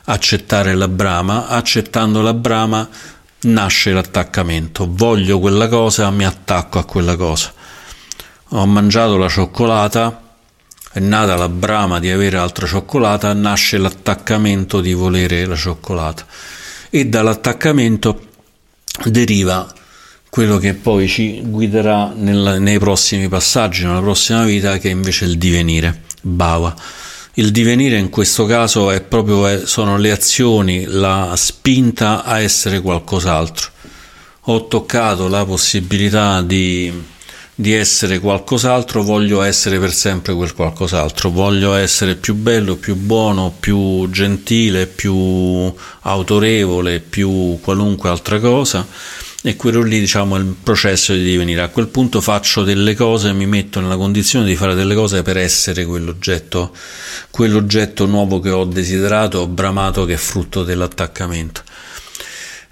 accettare 0.04 0.74
la 0.74 0.88
brama, 0.88 1.48
accettando 1.48 2.20
la 2.22 2.34
brama 2.34 2.88
nasce 3.42 3.92
l'attaccamento. 3.92 4.86
Voglio 4.88 5.38
quella 5.38 5.68
cosa, 5.68 6.10
mi 6.10 6.24
attacco 6.24 6.78
a 6.78 6.84
quella 6.84 7.16
cosa. 7.16 7.52
Ho 8.48 8.66
mangiato 8.66 9.16
la 9.16 9.28
cioccolata, 9.28 10.20
è 10.92 11.00
nata 11.00 11.36
la 11.36 11.48
brama 11.48 11.98
di 11.98 12.10
avere 12.10 12.36
altra 12.36 12.66
cioccolata, 12.66 13.32
nasce 13.32 13.78
l'attaccamento 13.78 14.80
di 14.80 14.92
volere 14.92 15.46
la 15.46 15.56
cioccolata 15.56 16.26
e 16.90 17.06
dall'attaccamento 17.06 18.20
deriva 19.04 19.66
quello 20.32 20.56
che 20.56 20.72
poi 20.72 21.08
ci 21.08 21.42
guiderà 21.44 22.10
nel, 22.16 22.56
nei 22.58 22.78
prossimi 22.78 23.28
passaggi, 23.28 23.84
nella 23.84 24.00
prossima 24.00 24.44
vita, 24.44 24.78
che 24.78 24.88
è 24.88 24.90
invece 24.90 25.26
il 25.26 25.36
divenire, 25.36 26.04
Bhava. 26.22 26.74
Il 27.34 27.50
divenire 27.50 27.98
in 27.98 28.08
questo 28.08 28.46
caso 28.46 28.90
è 28.90 29.02
proprio, 29.02 29.66
sono 29.66 29.98
le 29.98 30.10
azioni, 30.10 30.86
la 30.86 31.34
spinta 31.36 32.24
a 32.24 32.40
essere 32.40 32.80
qualcos'altro. 32.80 33.68
Ho 34.44 34.66
toccato 34.68 35.28
la 35.28 35.44
possibilità 35.44 36.40
di, 36.40 36.90
di 37.54 37.74
essere 37.74 38.18
qualcos'altro, 38.18 39.02
voglio 39.02 39.42
essere 39.42 39.78
per 39.78 39.92
sempre 39.92 40.32
quel 40.32 40.54
qualcos'altro, 40.54 41.28
voglio 41.28 41.74
essere 41.74 42.14
più 42.14 42.34
bello, 42.36 42.76
più 42.76 42.96
buono, 42.96 43.54
più 43.60 44.08
gentile, 44.08 44.86
più 44.86 45.70
autorevole, 46.00 47.00
più 47.00 47.58
qualunque 47.60 48.08
altra 48.08 48.40
cosa 48.40 49.20
e 49.44 49.56
quello 49.56 49.82
lì 49.82 49.98
diciamo 49.98 50.36
è 50.36 50.38
il 50.38 50.54
processo 50.62 51.12
di 51.12 51.24
divenire. 51.24 51.62
A 51.62 51.68
quel 51.68 51.88
punto 51.88 52.20
faccio 52.20 52.62
delle 52.62 52.94
cose 52.94 53.32
mi 53.32 53.46
metto 53.46 53.80
nella 53.80 53.96
condizione 53.96 54.46
di 54.46 54.54
fare 54.54 54.74
delle 54.74 54.94
cose 54.94 55.22
per 55.22 55.36
essere 55.36 55.84
quell'oggetto 55.84 56.74
quell'oggetto 57.30 58.06
nuovo 58.06 58.38
che 58.38 58.50
ho 58.50 58.64
desiderato 58.64 59.40
ho 59.40 59.48
bramato 59.48 60.04
che 60.04 60.14
è 60.14 60.16
frutto 60.16 60.62
dell'attaccamento. 60.62 61.62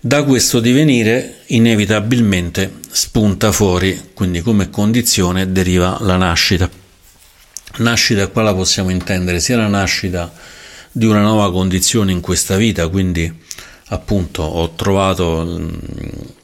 Da 0.02 0.22
questo 0.22 0.60
divenire 0.60 1.40
inevitabilmente 1.46 2.78
spunta 2.88 3.50
fuori 3.50 4.10
quindi 4.14 4.40
come 4.40 4.70
condizione 4.70 5.50
deriva 5.50 5.98
la 6.00 6.16
nascita. 6.16 6.70
Nascita 7.78 8.28
qua 8.28 8.42
la 8.42 8.54
possiamo 8.54 8.90
intendere 8.90 9.40
sia 9.40 9.56
la 9.56 9.66
nascita 9.66 10.32
di 10.92 11.06
una 11.06 11.20
nuova 11.20 11.50
condizione 11.50 12.12
in 12.12 12.20
questa 12.20 12.56
vita 12.56 12.86
quindi 12.86 13.32
appunto 13.86 14.42
ho 14.42 14.72
trovato 14.74 16.38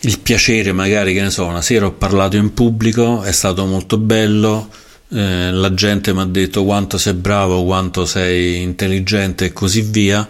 il 0.00 0.18
piacere 0.20 0.72
magari 0.72 1.12
che 1.12 1.22
ne 1.22 1.30
so 1.30 1.44
una 1.46 1.62
sera 1.62 1.86
ho 1.86 1.92
parlato 1.92 2.36
in 2.36 2.54
pubblico 2.54 3.22
è 3.22 3.32
stato 3.32 3.66
molto 3.66 3.98
bello 3.98 4.68
eh, 5.12 5.50
la 5.50 5.74
gente 5.74 6.12
mi 6.12 6.20
ha 6.20 6.24
detto 6.24 6.64
quanto 6.64 6.96
sei 6.96 7.14
bravo 7.14 7.64
quanto 7.64 8.06
sei 8.06 8.62
intelligente 8.62 9.46
e 9.46 9.52
così 9.52 9.82
via. 9.82 10.26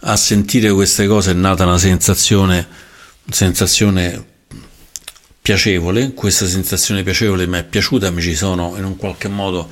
A 0.00 0.16
sentire 0.16 0.70
queste 0.70 1.06
cose 1.06 1.32
è 1.32 1.34
nata 1.34 1.64
una 1.64 1.78
sensazione 1.78 2.66
sensazione 3.28 4.24
piacevole. 5.42 6.12
Questa 6.14 6.46
sensazione 6.46 7.02
piacevole 7.02 7.46
mi 7.46 7.58
è 7.58 7.64
piaciuta 7.64 8.10
mi 8.10 8.22
ci 8.22 8.34
sono 8.34 8.74
in 8.78 8.84
un 8.84 8.96
qualche 8.96 9.28
modo 9.28 9.68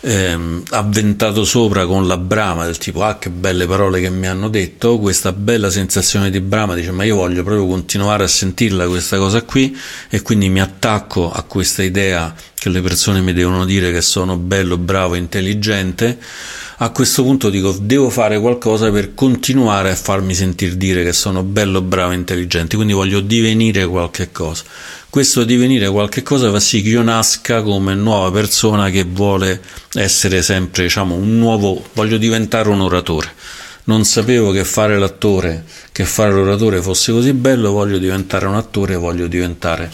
ehm, 0.00 0.62
avventato 0.70 1.44
sopra 1.44 1.86
con 1.86 2.06
la 2.06 2.16
brama 2.16 2.64
del 2.64 2.78
tipo 2.78 3.02
ah 3.02 3.18
che 3.18 3.30
belle 3.30 3.66
parole 3.66 4.00
che 4.00 4.10
mi 4.10 4.26
hanno 4.26 4.48
detto 4.48 4.98
questa 4.98 5.32
bella 5.32 5.70
sensazione 5.70 6.30
di 6.30 6.40
brama 6.40 6.74
dice 6.74 6.90
ma 6.90 7.04
io 7.04 7.16
voglio 7.16 7.42
proprio 7.42 7.66
continuare 7.66 8.24
a 8.24 8.28
sentirla 8.28 8.86
questa 8.86 9.16
cosa 9.18 9.42
qui 9.42 9.76
e 10.08 10.22
quindi 10.22 10.48
mi 10.48 10.60
attacco 10.60 11.30
a 11.30 11.42
questa 11.42 11.82
idea 11.82 12.34
che 12.54 12.68
le 12.68 12.80
persone 12.80 13.20
mi 13.20 13.32
devono 13.32 13.64
dire 13.64 13.92
che 13.92 14.00
sono 14.00 14.36
bello, 14.36 14.76
bravo, 14.76 15.14
intelligente 15.14 16.18
a 16.78 16.90
questo 16.90 17.22
punto 17.22 17.48
dico 17.48 17.76
devo 17.80 18.10
fare 18.10 18.38
qualcosa 18.38 18.90
per 18.90 19.14
continuare 19.14 19.90
a 19.90 19.94
farmi 19.96 20.34
sentire 20.34 20.76
dire 20.76 21.04
che 21.04 21.12
sono 21.12 21.42
bello, 21.42 21.80
bravo, 21.80 22.12
intelligente 22.12 22.76
quindi 22.76 22.92
voglio 22.92 23.20
divenire 23.20 23.86
qualche 23.86 24.30
cosa 24.30 24.64
questo 25.16 25.44
divenire 25.44 25.88
qualche 25.88 26.22
cosa 26.22 26.50
fa 26.50 26.60
sì 26.60 26.82
che 26.82 26.90
io 26.90 27.00
nasca 27.00 27.62
come 27.62 27.94
nuova 27.94 28.30
persona 28.30 28.90
che 28.90 29.04
vuole 29.04 29.62
essere 29.94 30.42
sempre, 30.42 30.82
diciamo, 30.82 31.14
un 31.14 31.38
nuovo, 31.38 31.86
voglio 31.94 32.18
diventare 32.18 32.68
un 32.68 32.82
oratore. 32.82 33.32
Non 33.84 34.04
sapevo 34.04 34.50
che 34.50 34.62
fare 34.64 34.98
l'attore, 34.98 35.64
che 35.90 36.04
fare 36.04 36.32
l'oratore 36.32 36.82
fosse 36.82 37.12
così 37.12 37.32
bello, 37.32 37.70
voglio 37.70 37.96
diventare 37.96 38.46
un 38.46 38.56
attore, 38.56 38.96
voglio 38.96 39.26
diventare 39.26 39.90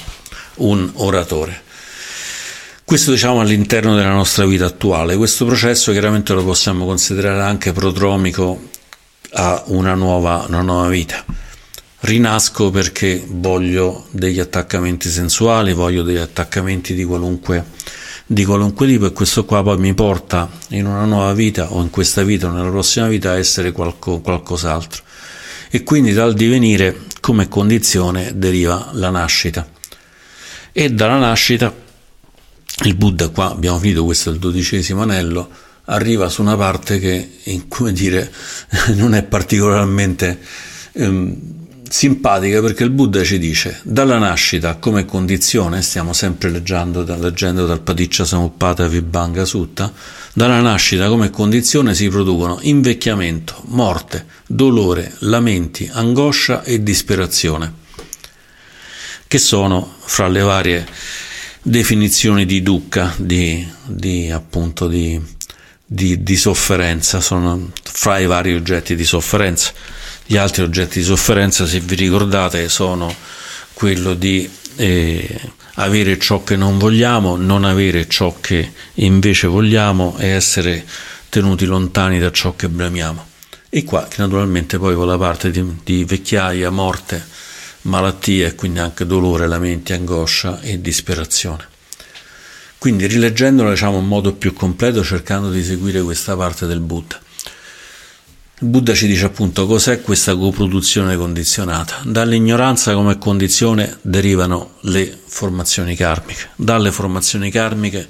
un 0.56 0.90
oratore. 0.94 1.62
Questo 2.92 3.12
diciamo 3.12 3.40
all'interno 3.40 3.96
della 3.96 4.12
nostra 4.12 4.44
vita 4.44 4.66
attuale. 4.66 5.16
Questo 5.16 5.46
processo 5.46 5.92
chiaramente 5.92 6.34
lo 6.34 6.44
possiamo 6.44 6.84
considerare 6.84 7.40
anche 7.40 7.72
prodromico 7.72 8.68
a 9.30 9.62
una 9.68 9.94
nuova, 9.94 10.44
una 10.46 10.60
nuova 10.60 10.88
vita 10.88 11.24
rinasco 12.00 12.68
perché 12.70 13.24
voglio 13.26 14.08
degli 14.10 14.38
attaccamenti 14.38 15.08
sensuali, 15.08 15.72
voglio 15.72 16.02
degli 16.02 16.18
attaccamenti 16.18 16.92
di 16.92 17.04
qualunque, 17.04 17.64
di 18.26 18.44
qualunque 18.44 18.86
tipo 18.86 19.06
e 19.06 19.12
questo 19.12 19.46
qua 19.46 19.62
poi 19.62 19.78
mi 19.78 19.94
porta 19.94 20.50
in 20.68 20.84
una 20.84 21.06
nuova 21.06 21.32
vita 21.32 21.72
o 21.72 21.80
in 21.80 21.88
questa 21.88 22.22
vita 22.22 22.48
o 22.48 22.50
nella 22.50 22.68
prossima 22.68 23.08
vita 23.08 23.30
a 23.30 23.38
essere 23.38 23.72
qualco, 23.72 24.20
qualcos'altro. 24.20 25.02
E 25.70 25.82
quindi 25.82 26.12
dal 26.12 26.34
divenire 26.34 27.04
come 27.22 27.48
condizione 27.48 28.32
deriva 28.34 28.90
la 28.92 29.08
nascita. 29.08 29.66
E 30.72 30.90
dalla 30.90 31.16
nascita 31.16 31.81
il 32.82 32.94
Buddha, 32.96 33.28
qua 33.28 33.50
abbiamo 33.50 33.78
finito, 33.78 34.04
questo 34.04 34.30
il 34.30 34.38
dodicesimo 34.38 35.02
anello, 35.02 35.48
arriva 35.86 36.28
su 36.28 36.42
una 36.42 36.56
parte 36.56 36.98
che, 36.98 37.64
come 37.68 37.92
dire, 37.92 38.32
non 38.94 39.14
è 39.14 39.22
particolarmente... 39.22 40.38
Ehm, 40.92 41.60
simpatica 41.92 42.62
perché 42.62 42.84
il 42.84 42.90
Buddha 42.90 43.22
ci 43.22 43.38
dice 43.38 43.80
dalla 43.82 44.16
nascita 44.16 44.76
come 44.76 45.04
condizione, 45.04 45.82
stiamo 45.82 46.14
sempre 46.14 46.48
leggendo, 46.48 47.04
leggendo 47.04 47.66
dal 47.66 47.82
Paticcia 47.82 48.24
Samuppata 48.24 48.88
Vibhanga 48.88 49.44
Sutta, 49.44 49.92
dalla 50.32 50.62
nascita 50.62 51.08
come 51.08 51.28
condizione 51.28 51.94
si 51.94 52.08
producono 52.08 52.60
invecchiamento, 52.62 53.64
morte, 53.66 54.24
dolore, 54.46 55.16
lamenti, 55.18 55.90
angoscia 55.92 56.62
e 56.62 56.82
disperazione, 56.82 57.70
che 59.26 59.38
sono 59.38 59.96
fra 60.00 60.28
le 60.28 60.40
varie 60.40 60.86
definizioni 61.62 62.44
di 62.44 62.62
dukkha, 62.62 63.14
di, 63.16 63.66
di 63.84 64.30
appunto 64.30 64.88
di, 64.88 65.20
di, 65.84 66.22
di 66.22 66.36
sofferenza, 66.36 67.20
sono 67.20 67.70
fra 67.82 68.18
i 68.18 68.26
vari 68.26 68.54
oggetti 68.54 68.96
di 68.96 69.04
sofferenza. 69.04 69.72
Gli 70.26 70.36
altri 70.36 70.62
oggetti 70.62 70.98
di 70.98 71.04
sofferenza, 71.04 71.66
se 71.66 71.80
vi 71.80 71.94
ricordate, 71.94 72.68
sono 72.68 73.14
quello 73.72 74.14
di 74.14 74.48
eh, 74.76 75.40
avere 75.74 76.18
ciò 76.18 76.42
che 76.42 76.56
non 76.56 76.78
vogliamo, 76.78 77.36
non 77.36 77.64
avere 77.64 78.08
ciò 78.08 78.36
che 78.40 78.72
invece 78.94 79.46
vogliamo 79.46 80.16
e 80.18 80.28
essere 80.28 80.84
tenuti 81.28 81.64
lontani 81.64 82.18
da 82.18 82.30
ciò 82.30 82.54
che 82.56 82.68
bramiamo. 82.68 83.30
E 83.70 83.84
qua 83.84 84.06
naturalmente 84.16 84.78
poi 84.78 84.94
con 84.94 85.06
la 85.06 85.16
parte 85.16 85.50
di, 85.50 85.64
di 85.82 86.04
vecchiaia, 86.04 86.70
morte, 86.70 87.24
malattie 87.82 88.46
e 88.46 88.54
quindi 88.54 88.78
anche 88.78 89.06
dolore, 89.06 89.46
lamenti, 89.46 89.92
angoscia 89.92 90.60
e 90.60 90.80
disperazione. 90.80 91.68
Quindi 92.78 93.06
rileggendolo 93.06 93.70
diciamo 93.70 93.98
in 93.98 94.06
modo 94.06 94.32
più 94.32 94.52
completo 94.52 95.04
cercando 95.04 95.50
di 95.50 95.62
seguire 95.62 96.02
questa 96.02 96.36
parte 96.36 96.66
del 96.66 96.80
Buddha. 96.80 97.20
Il 98.58 98.68
Buddha 98.68 98.94
ci 98.94 99.06
dice 99.06 99.24
appunto 99.24 99.66
cos'è 99.66 100.00
questa 100.02 100.36
coproduzione 100.36 101.16
condizionata. 101.16 102.00
Dall'ignoranza 102.04 102.94
come 102.94 103.18
condizione 103.18 103.98
derivano 104.02 104.74
le 104.82 105.16
formazioni 105.24 105.94
karmiche. 105.96 106.50
Dalle 106.56 106.92
formazioni 106.92 107.50
karmiche 107.50 108.08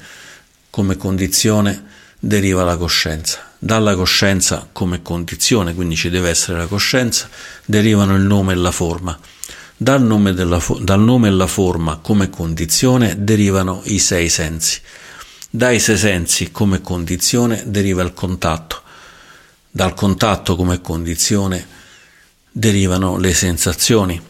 come 0.70 0.96
condizione 0.96 1.84
deriva 2.18 2.64
la 2.64 2.76
coscienza. 2.76 3.50
Dalla 3.58 3.94
coscienza 3.94 4.68
come 4.72 5.02
condizione, 5.02 5.74
quindi 5.74 5.96
ci 5.96 6.08
deve 6.08 6.30
essere 6.30 6.58
la 6.58 6.66
coscienza, 6.66 7.28
derivano 7.64 8.14
il 8.14 8.22
nome 8.22 8.52
e 8.52 8.56
la 8.56 8.70
forma. 8.70 9.18
Dal 9.82 10.02
nome, 10.02 10.32
della, 10.32 10.62
dal 10.80 11.00
nome 11.00 11.28
e 11.28 11.32
la 11.32 11.46
forma 11.46 11.96
come 11.96 12.30
condizione 12.30 13.24
derivano 13.24 13.82
i 13.84 13.98
sei 13.98 14.28
sensi. 14.28 14.80
Dai 15.50 15.80
sei 15.80 15.98
sensi 15.98 16.52
come 16.52 16.80
condizione 16.80 17.64
deriva 17.66 18.02
il 18.02 18.14
contatto 18.14 18.82
dal 19.74 19.94
contatto 19.94 20.54
come 20.54 20.82
condizione 20.82 21.66
derivano 22.52 23.16
le 23.16 23.32
sensazioni. 23.32 24.20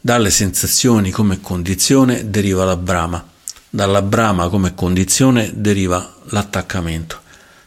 Dalle 0.00 0.30
sensazioni 0.30 1.10
come 1.10 1.42
condizione 1.42 2.30
deriva 2.30 2.64
la 2.64 2.78
brama. 2.78 3.22
Dalla 3.68 4.00
brama 4.00 4.48
come 4.48 4.74
condizione 4.74 5.52
deriva 5.54 6.16
l'attaccamento. 6.30 7.20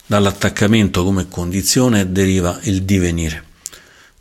Dall'attaccamento 0.07 1.03
come 1.03 1.27
condizione 1.27 2.11
deriva 2.11 2.57
il 2.63 2.81
divenire. 2.81 3.48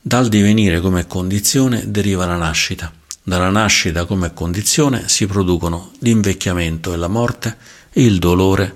Dal 0.08 0.28
divenire 0.28 0.80
come 0.80 1.06
condizione 1.06 1.90
deriva 1.90 2.24
la 2.24 2.36
nascita. 2.36 2.90
Dalla 3.22 3.50
nascita 3.50 4.06
come 4.06 4.32
condizione 4.32 5.06
si 5.06 5.26
producono 5.26 5.92
l'invecchiamento 5.98 6.94
e 6.94 6.96
la 6.96 7.08
morte, 7.08 7.58
il 7.92 8.18
dolore, 8.18 8.74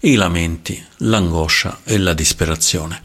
i 0.00 0.14
lamenti, 0.14 0.82
l'angoscia 1.00 1.80
e 1.84 1.98
la 1.98 2.14
disperazione. 2.14 3.02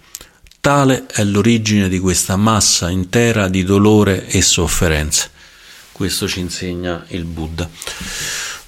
Tale 0.62 1.06
è 1.08 1.22
l'origine 1.26 1.90
di 1.90 2.00
questa 2.00 2.38
massa 2.38 2.90
intera 2.90 3.50
di 3.50 3.66
dolore 3.66 4.26
e 4.26 4.42
sofferenza. 4.42 5.28
Questo 5.92 6.30
ci 6.30 6.40
insegna 6.40 7.04
il 7.10 7.26
Buddha. 7.26 7.70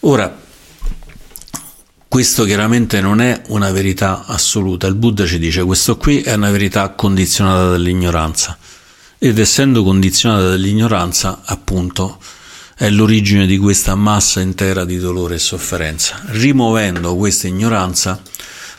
Ora, 0.02 0.38
questo 2.10 2.44
chiaramente 2.44 3.00
non 3.00 3.22
è 3.22 3.42
una 3.48 3.72
verità 3.72 4.26
assoluta. 4.26 4.86
Il 4.86 4.96
Buddha 4.96 5.26
ci 5.26 5.40
dice 5.40 5.64
questo 5.64 5.96
qui 5.96 6.24
è 6.24 6.34
una 6.34 6.52
verità 6.52 6.90
condizionata 6.90 7.70
dall'ignoranza. 7.70 8.58
Ed 9.20 9.40
essendo 9.40 9.84
condizionata 9.84 10.50
dall'ignoranza, 10.50 11.42
appunto, 11.44 12.20
è 12.76 12.88
l'origine 12.92 13.48
di 13.48 13.58
questa 13.58 13.96
massa 13.96 14.42
intera 14.42 14.86
di 14.86 15.00
dolore 15.00 15.36
e 15.36 15.40
sofferenza. 15.40 16.22
Rimuovendo 16.28 17.16
questa 17.16 17.48
ignoranza, 17.48 18.22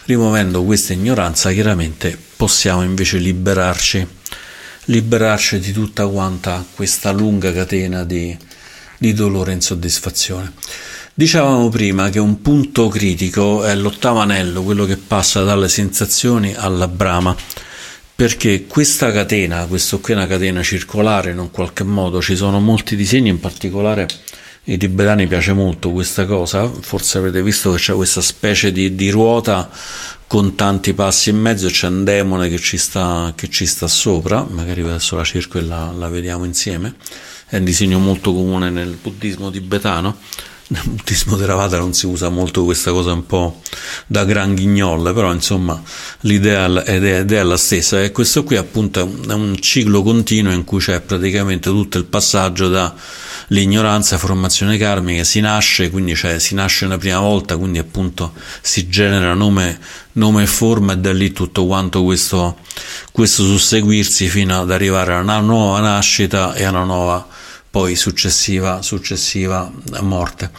rimuovendo 0.05 0.63
questa 0.63 0.93
ignoranza, 0.93 1.51
chiaramente 1.51 2.17
possiamo 2.37 2.85
invece 2.85 3.19
liberarci, 3.19 4.07
liberarci 4.85 5.59
di 5.59 5.73
tutta 5.73 6.07
quanta 6.07 6.65
questa 6.73 7.11
lunga 7.11 7.53
catena 7.53 8.05
di, 8.05 8.37
di 8.97 9.13
dolore 9.13 9.51
e 9.51 9.55
insoddisfazione. 9.55 10.53
Dicevamo 11.15 11.69
prima 11.69 12.11
che 12.11 12.21
un 12.21 12.41
punto 12.41 12.87
critico 12.87 13.65
è 13.65 13.75
l'ottavo 13.75 14.21
anello, 14.21 14.63
quello 14.63 14.85
che 14.85 14.99
passa 14.99 15.43
dalle 15.43 15.69
sensazioni 15.69 16.55
alla 16.55 16.87
brama, 16.87 17.35
perché 18.19 18.67
questa 18.67 19.13
catena, 19.13 19.65
questo 19.67 20.01
qui 20.01 20.13
è 20.13 20.17
una 20.17 20.27
catena 20.27 20.61
circolare 20.61 21.31
in 21.31 21.39
un 21.39 21.53
qualche 21.53 21.85
modo, 21.85 22.21
ci 22.21 22.35
sono 22.35 22.59
molti 22.59 22.97
disegni, 22.97 23.29
in 23.29 23.39
particolare 23.39 24.09
ai 24.67 24.77
tibetani 24.77 25.29
piace 25.29 25.53
molto 25.53 25.93
questa 25.93 26.27
cosa, 26.27 26.69
forse 26.69 27.19
avete 27.19 27.41
visto 27.45 27.71
che 27.71 27.79
c'è 27.79 27.95
questa 27.95 28.21
specie 28.21 28.73
di, 28.73 28.97
di 28.97 29.11
ruota 29.11 29.71
con 30.27 30.57
tanti 30.57 30.95
passi 30.95 31.31
in 31.31 31.39
mezzo 31.39 31.69
c'è 31.69 31.87
un 31.87 32.03
demone 32.03 32.49
che 32.49 32.59
ci 32.59 32.77
sta, 32.77 33.33
che 33.37 33.49
ci 33.51 33.67
sta 33.67 33.87
sopra, 33.87 34.45
magari 34.51 34.81
adesso 34.81 35.15
la 35.15 35.23
cerco 35.23 35.59
e 35.59 35.63
la, 35.63 35.93
la 35.97 36.09
vediamo 36.09 36.45
insieme, 36.45 36.97
è 37.47 37.59
un 37.59 37.65
disegno 37.65 38.01
molto 38.01 38.33
comune 38.33 38.69
nel 38.69 38.99
buddismo 39.01 39.49
tibetano, 39.53 40.17
nel 40.71 40.83
buddismo 40.85 41.37
Theravada 41.37 41.79
non 41.79 41.95
si 41.95 42.07
usa 42.07 42.29
molto 42.29 42.65
questa 42.65 42.91
cosa 42.91 43.13
un 43.13 43.25
po' 43.25 43.63
da 44.07 44.25
gran 44.25 44.55
ghignol, 44.55 45.15
però 45.15 45.33
insomma 45.33 45.81
l'idea 46.21 46.83
è, 46.85 47.25
è 47.25 47.43
la 47.43 47.57
stessa. 47.57 48.03
E 48.03 48.13
questo 48.13 48.45
qui 48.45 48.57
appunto 48.57 49.01
è 49.01 49.33
un 49.33 49.57
ciclo 49.61 50.03
continuo 50.03 50.53
in 50.53 50.65
cui 50.65 50.81
c'è 50.81 51.01
praticamente 51.01 51.71
tutto 51.71 51.97
il 51.97 52.05
passaggio 52.05 52.69
da 52.69 52.95
l'ignoranza, 53.49 54.19
formazione 54.19 54.77
karmica, 54.77 55.25
si 55.25 55.41
nasce, 55.41 55.89
quindi 55.89 56.15
cioè, 56.15 56.39
si 56.39 56.55
nasce 56.55 56.85
una 56.85 56.99
prima 56.99 57.21
volta, 57.21 57.57
quindi 57.57 57.79
appunto 57.79 58.33
si 58.61 58.89
genera 58.89 59.33
nome, 59.33 59.79
nome 60.13 60.43
e 60.43 60.47
forma 60.47 60.93
e 60.93 60.99
da 60.99 61.15
lì 61.15 61.33
tutto 61.33 61.65
quanto 61.65 62.05
questo, 62.05 62.59
questo 63.11 63.43
susseguirsi 63.45 64.29
fino 64.29 64.61
ad 64.61 64.71
arrivare 64.71 65.15
a 65.15 65.21
una 65.21 65.41
nuova 65.41 65.81
nascita 65.81 66.53
e 66.55 66.65
a 66.65 66.71
una 66.71 66.85
nuova 66.85 67.27
poi 67.71 67.97
successiva, 67.97 68.83
successiva 68.83 69.71
morte. 70.01 70.51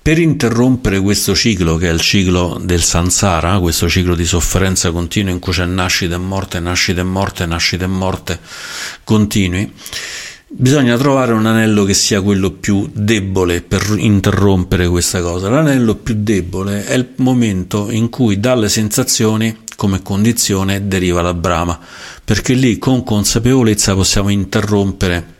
Per 0.00 0.18
interrompere 0.18 1.00
questo 1.00 1.34
ciclo, 1.34 1.76
che 1.76 1.88
è 1.88 1.92
il 1.92 2.00
ciclo 2.00 2.60
del 2.62 2.82
sansara, 2.82 3.58
questo 3.58 3.88
ciclo 3.88 4.14
di 4.14 4.24
sofferenza 4.24 4.90
continua 4.90 5.32
in 5.32 5.38
cui 5.38 5.52
c'è 5.52 5.64
nascita 5.64 6.14
e 6.14 6.18
morte, 6.18 6.60
nascita 6.60 7.00
e 7.00 7.04
morte, 7.04 7.46
nascita 7.46 7.84
e 7.84 7.88
morte 7.88 8.38
continui, 9.04 9.72
Bisogna 10.48 10.96
trovare 10.96 11.32
un 11.32 11.44
anello 11.44 11.82
che 11.82 11.92
sia 11.92 12.22
quello 12.22 12.52
più 12.52 12.88
debole 12.92 13.62
per 13.62 13.94
interrompere 13.98 14.86
questa 14.86 15.20
cosa. 15.20 15.50
L'anello 15.50 15.96
più 15.96 16.14
debole 16.18 16.86
è 16.86 16.94
il 16.94 17.14
momento 17.16 17.90
in 17.90 18.08
cui 18.08 18.38
dalle 18.38 18.68
sensazioni 18.68 19.64
come 19.74 20.02
condizione 20.02 20.86
deriva 20.86 21.20
la 21.20 21.34
brama, 21.34 21.78
perché 22.24 22.54
lì 22.54 22.78
con 22.78 23.02
consapevolezza 23.02 23.94
possiamo 23.94 24.28
interrompere 24.28 25.34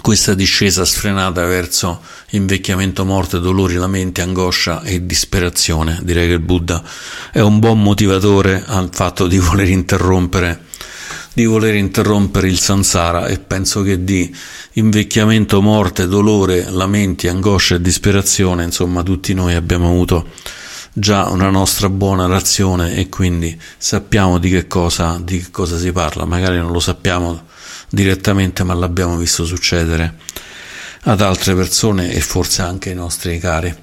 questa 0.00 0.34
discesa 0.34 0.84
sfrenata 0.84 1.44
verso 1.44 2.00
invecchiamento, 2.30 3.04
morte, 3.04 3.40
dolori, 3.40 3.74
lamenti, 3.74 4.20
angoscia 4.20 4.82
e 4.82 5.04
disperazione. 5.04 6.00
Direi 6.02 6.28
che 6.28 6.34
il 6.34 6.40
Buddha 6.40 6.82
è 7.30 7.40
un 7.40 7.58
buon 7.58 7.82
motivatore 7.82 8.64
al 8.66 8.88
fatto 8.92 9.26
di 9.26 9.38
voler 9.38 9.68
interrompere 9.68 10.70
di 11.34 11.46
voler 11.46 11.74
interrompere 11.74 12.48
il 12.48 12.58
sansara 12.58 13.26
e 13.26 13.38
penso 13.38 13.82
che 13.82 14.04
di 14.04 14.34
invecchiamento, 14.72 15.62
morte, 15.62 16.06
dolore, 16.06 16.70
lamenti, 16.70 17.26
angoscia 17.28 17.76
e 17.76 17.80
disperazione, 17.80 18.64
insomma, 18.64 19.02
tutti 19.02 19.32
noi 19.32 19.54
abbiamo 19.54 19.88
avuto 19.88 20.28
già 20.92 21.30
una 21.30 21.48
nostra 21.48 21.88
buona 21.88 22.26
razione 22.26 22.96
e 22.96 23.08
quindi 23.08 23.58
sappiamo 23.78 24.36
di 24.38 24.50
che 24.50 24.66
cosa, 24.66 25.18
di 25.22 25.38
che 25.38 25.50
cosa 25.50 25.78
si 25.78 25.90
parla. 25.90 26.26
Magari 26.26 26.58
non 26.58 26.70
lo 26.70 26.80
sappiamo 26.80 27.44
direttamente, 27.92 28.64
ma 28.64 28.72
l'abbiamo 28.72 29.18
visto 29.18 29.44
succedere 29.44 30.14
ad 31.02 31.20
altre 31.20 31.54
persone 31.54 32.12
e 32.12 32.20
forse 32.20 32.62
anche 32.62 32.88
ai 32.88 32.94
nostri 32.94 33.38
cari. 33.38 33.74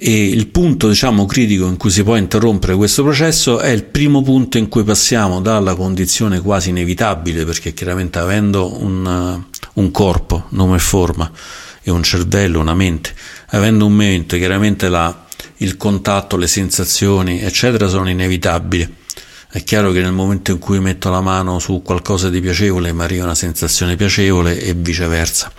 E 0.00 0.26
il 0.26 0.48
punto, 0.48 0.88
diciamo, 0.88 1.26
critico 1.26 1.66
in 1.66 1.76
cui 1.76 1.90
si 1.90 2.02
può 2.02 2.16
interrompere 2.16 2.74
questo 2.74 3.02
processo 3.02 3.60
è 3.60 3.68
il 3.68 3.84
primo 3.84 4.22
punto 4.22 4.58
in 4.58 4.68
cui 4.68 4.84
passiamo 4.84 5.40
dalla 5.40 5.74
condizione 5.74 6.40
quasi 6.40 6.70
inevitabile, 6.70 7.44
perché 7.44 7.72
chiaramente 7.72 8.18
avendo 8.18 8.80
un, 8.80 9.42
un 9.72 9.90
corpo, 9.90 10.46
nome 10.50 10.76
e 10.76 10.80
forma, 10.80 11.30
e 11.82 11.90
un 11.90 12.02
cervello, 12.02 12.60
una 12.60 12.74
mente, 12.74 13.14
avendo 13.50 13.86
un 13.86 13.92
mente, 13.92 14.38
chiaramente 14.38 14.88
la, 14.88 15.26
il 15.58 15.76
contatto, 15.76 16.36
le 16.36 16.46
sensazioni, 16.46 17.40
eccetera, 17.40 17.88
sono 17.88 18.08
inevitabili. 18.08 18.97
È 19.50 19.64
chiaro 19.64 19.92
che 19.92 20.00
nel 20.00 20.12
momento 20.12 20.52
in 20.52 20.58
cui 20.58 20.78
metto 20.78 21.08
la 21.10 21.20
mano 21.22 21.58
su 21.58 21.80
qualcosa 21.82 22.28
di 22.28 22.40
piacevole 22.40 22.92
mi 22.92 23.02
arriva 23.02 23.24
una 23.24 23.34
sensazione 23.34 23.96
piacevole 23.96 24.60
e 24.60 24.74
viceversa. 24.74 25.50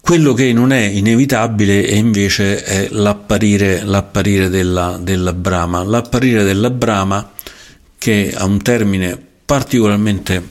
Quello 0.00 0.34
che 0.34 0.52
non 0.52 0.72
è 0.72 0.82
inevitabile 0.82 1.86
è 1.86 1.94
invece 1.94 2.62
è 2.62 2.88
l'apparire, 2.90 3.84
l'apparire 3.84 4.48
della, 4.50 4.98
della 5.00 5.32
brama. 5.32 5.82
L'apparire 5.82 6.42
della 6.42 6.70
brama 6.70 7.32
che 7.96 8.34
ha 8.36 8.44
un 8.44 8.60
termine 8.60 9.18
particolarmente 9.46 10.48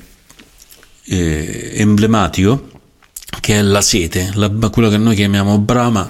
eh, 1.04 1.74
emblematico 1.76 2.70
che 3.42 3.58
è 3.58 3.62
la 3.62 3.82
sete, 3.82 4.32
la, 4.36 4.50
quello 4.50 4.90
che 4.90 4.98
noi 4.98 5.16
chiamiamo 5.16 5.58
brama 5.60 6.10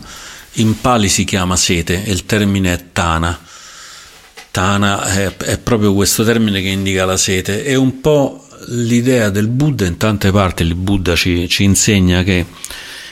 in 0.55 0.79
pali 0.79 1.07
si 1.07 1.23
chiama 1.23 1.55
sete 1.55 2.03
e 2.03 2.11
il 2.11 2.25
termine 2.25 2.73
è 2.73 2.85
tana. 2.91 3.39
Tana 4.51 5.05
è, 5.05 5.35
è 5.37 5.57
proprio 5.59 5.93
questo 5.93 6.23
termine 6.23 6.61
che 6.61 6.67
indica 6.67 7.05
la 7.05 7.17
sete. 7.17 7.63
È 7.63 7.75
un 7.75 8.01
po' 8.01 8.47
l'idea 8.67 9.29
del 9.29 9.47
Buddha, 9.47 9.85
in 9.85 9.97
tante 9.97 10.31
parti 10.31 10.63
il 10.63 10.75
Buddha 10.75 11.15
ci, 11.15 11.47
ci 11.47 11.63
insegna 11.63 12.23
che 12.23 12.45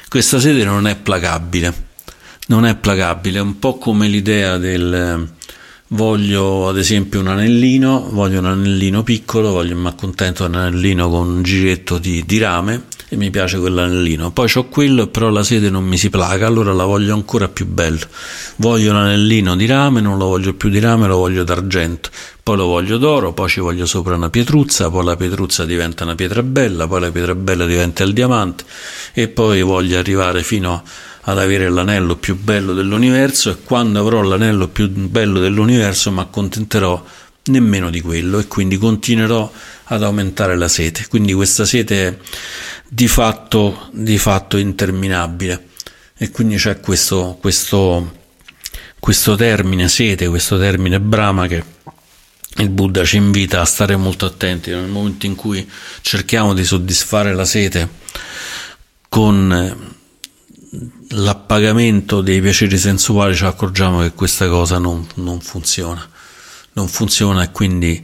questa 0.08 0.40
sete 0.40 0.64
non 0.64 0.88
è 0.88 0.96
placabile, 0.96 1.74
non 2.48 2.66
è 2.66 2.76
placabile, 2.76 3.40
è 3.40 3.42
un 3.42 3.58
po' 3.60 3.78
come 3.78 4.08
l'idea 4.08 4.58
del 4.58 5.38
voglio 5.90 6.68
ad 6.68 6.78
esempio 6.78 7.20
un 7.20 7.28
anellino, 7.28 8.10
voglio 8.12 8.40
un 8.40 8.46
anellino 8.46 9.04
piccolo, 9.04 9.52
voglio, 9.52 9.76
mi 9.76 9.88
accontento 9.88 10.48
di 10.48 10.56
un 10.56 10.62
anellino 10.62 11.10
con 11.10 11.28
un 11.28 11.44
giretto 11.44 11.98
di, 11.98 12.24
di 12.26 12.38
rame 12.38 12.84
e 13.10 13.16
mi 13.16 13.32
piace 13.32 13.58
quell'anellino. 13.58 14.32
Poi 14.32 14.50
ho 14.54 14.68
quello, 14.68 15.08
però 15.08 15.30
la 15.30 15.44
sede 15.44 15.70
non 15.70 15.84
mi 15.84 15.98
si 15.98 16.10
placa, 16.10 16.46
allora 16.46 16.74
la 16.74 16.86
voglio 16.86 17.14
ancora 17.14 17.48
più 17.48 17.66
bello. 17.66 18.06
Voglio 18.58 18.92
un 18.92 18.98
anellino 18.98 19.56
di 19.56 19.66
rame, 19.66 20.00
non 20.00 20.18
lo 20.18 20.26
voglio 20.26 20.54
più 20.54 20.70
di 20.70 20.80
rame, 20.80 21.08
lo 21.08 21.18
voglio 21.18 21.44
d'argento. 21.44 22.10
Poi 22.44 22.56
lo 22.58 22.66
voglio 22.66 22.98
d'oro, 22.98 23.34
poi 23.34 23.50
ci 23.50 23.60
voglio 23.60 23.86
sopra 23.86 24.16
una 24.16 24.30
pietruzza, 24.30 24.90
poi 24.90 25.06
la 25.06 25.16
pietruzza 25.16 25.66
diventa 25.66 26.04
una 26.04 26.16
pietra 26.16 26.44
bella, 26.44 26.88
poi 26.88 27.02
la 27.02 27.12
pietra 27.12 27.36
bella 27.36 27.66
diventa 27.66 28.04
il 28.04 28.14
diamante 28.14 28.64
e 29.14 29.28
poi 29.28 29.62
voglio 29.62 30.00
arrivare 30.00 30.42
fino 30.42 30.84
ad 31.22 31.38
avere 31.38 31.70
l'anello 31.70 32.16
più 32.16 32.38
bello 32.38 32.74
dell'universo 32.74 33.50
e 33.52 33.58
quando 33.64 34.00
avrò 34.00 34.22
l'anello 34.22 34.68
più 34.68 34.90
bello 34.90 35.40
dell'universo 35.40 36.12
mi 36.12 36.20
accontenterò 36.20 37.04
nemmeno 37.46 37.90
di 37.90 38.02
quello 38.02 38.40
e 38.40 38.48
quindi 38.48 38.78
continuerò 38.78 39.52
ad 39.86 40.04
aumentare 40.04 40.56
la 40.58 40.68
sete. 40.68 41.08
Quindi 41.08 41.34
questa 41.34 41.66
sete 41.66 42.08
è 42.08 42.18
di 42.88 43.08
fatto, 43.08 43.90
di 43.92 44.18
fatto 44.18 44.58
interminabile. 44.58 45.68
E 46.18 46.32
quindi 46.32 46.58
c'è 46.58 46.80
questo, 46.80 47.38
questo, 47.40 48.18
questo 49.00 49.36
termine 49.36 49.88
sete, 49.88 50.28
questo 50.28 50.58
termine 50.58 51.00
brama 51.00 51.48
che 51.48 51.64
il 52.58 52.70
Buddha 52.70 53.06
ci 53.06 53.18
invita 53.18 53.62
a 53.62 53.66
stare 53.66 53.96
molto 53.96 54.26
attenti 54.26 54.72
nel 54.72 54.88
momento 54.88 55.26
in 55.26 55.36
cui 55.36 55.68
cerchiamo 56.02 56.54
di 56.54 56.66
soddisfare 56.66 57.34
la 57.34 57.46
sete 57.46 57.88
con 59.08 59.98
l'appagamento 61.10 62.22
dei 62.22 62.42
piaceri 62.42 62.78
sensuali 62.78 63.36
ci 63.36 63.46
accorgiamo 63.46 64.02
che 64.02 64.14
questa 64.14 64.48
cosa 64.48 64.78
non, 64.78 65.08
non 65.16 65.40
funziona 65.42 66.08
non 66.74 66.88
funziona 66.88 67.44
e 67.44 67.52
quindi 67.52 68.02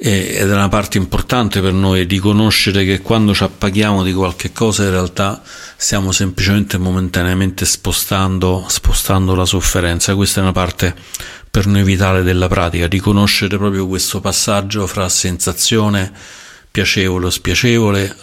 ed 0.00 0.48
è 0.48 0.52
una 0.52 0.68
parte 0.68 0.96
importante 0.96 1.60
per 1.60 1.72
noi 1.72 2.04
riconoscere 2.04 2.84
che 2.84 3.00
quando 3.00 3.34
ci 3.34 3.42
appaghiamo 3.42 4.04
di 4.04 4.12
qualche 4.12 4.52
cosa 4.52 4.84
in 4.84 4.90
realtà 4.90 5.42
stiamo 5.76 6.12
semplicemente 6.12 6.78
momentaneamente 6.78 7.64
spostando, 7.64 8.64
spostando 8.68 9.34
la 9.34 9.44
sofferenza. 9.44 10.14
Questa 10.14 10.38
è 10.38 10.44
una 10.44 10.52
parte 10.52 10.94
per 11.50 11.66
noi 11.66 11.82
vitale 11.82 12.22
della 12.22 12.46
pratica, 12.46 12.86
riconoscere 12.86 13.58
proprio 13.58 13.88
questo 13.88 14.20
passaggio 14.20 14.86
fra 14.86 15.08
sensazione 15.08 16.12
piacevole 16.70 17.26
o 17.26 17.30
spiacevole 17.30 18.16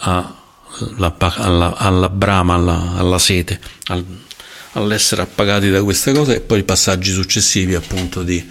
alla, 0.96 1.14
alla, 1.18 1.76
alla 1.76 2.08
brama, 2.08 2.54
alla, 2.54 2.92
alla 2.96 3.18
sete, 3.18 3.60
al, 3.86 4.04
all'essere 4.72 5.22
appagati 5.22 5.70
da 5.70 5.82
queste 5.82 6.12
cose 6.12 6.36
e 6.36 6.40
poi 6.40 6.60
i 6.60 6.64
passaggi 6.64 7.12
successivi 7.12 7.74
appunto 7.74 8.22
di 8.22 8.44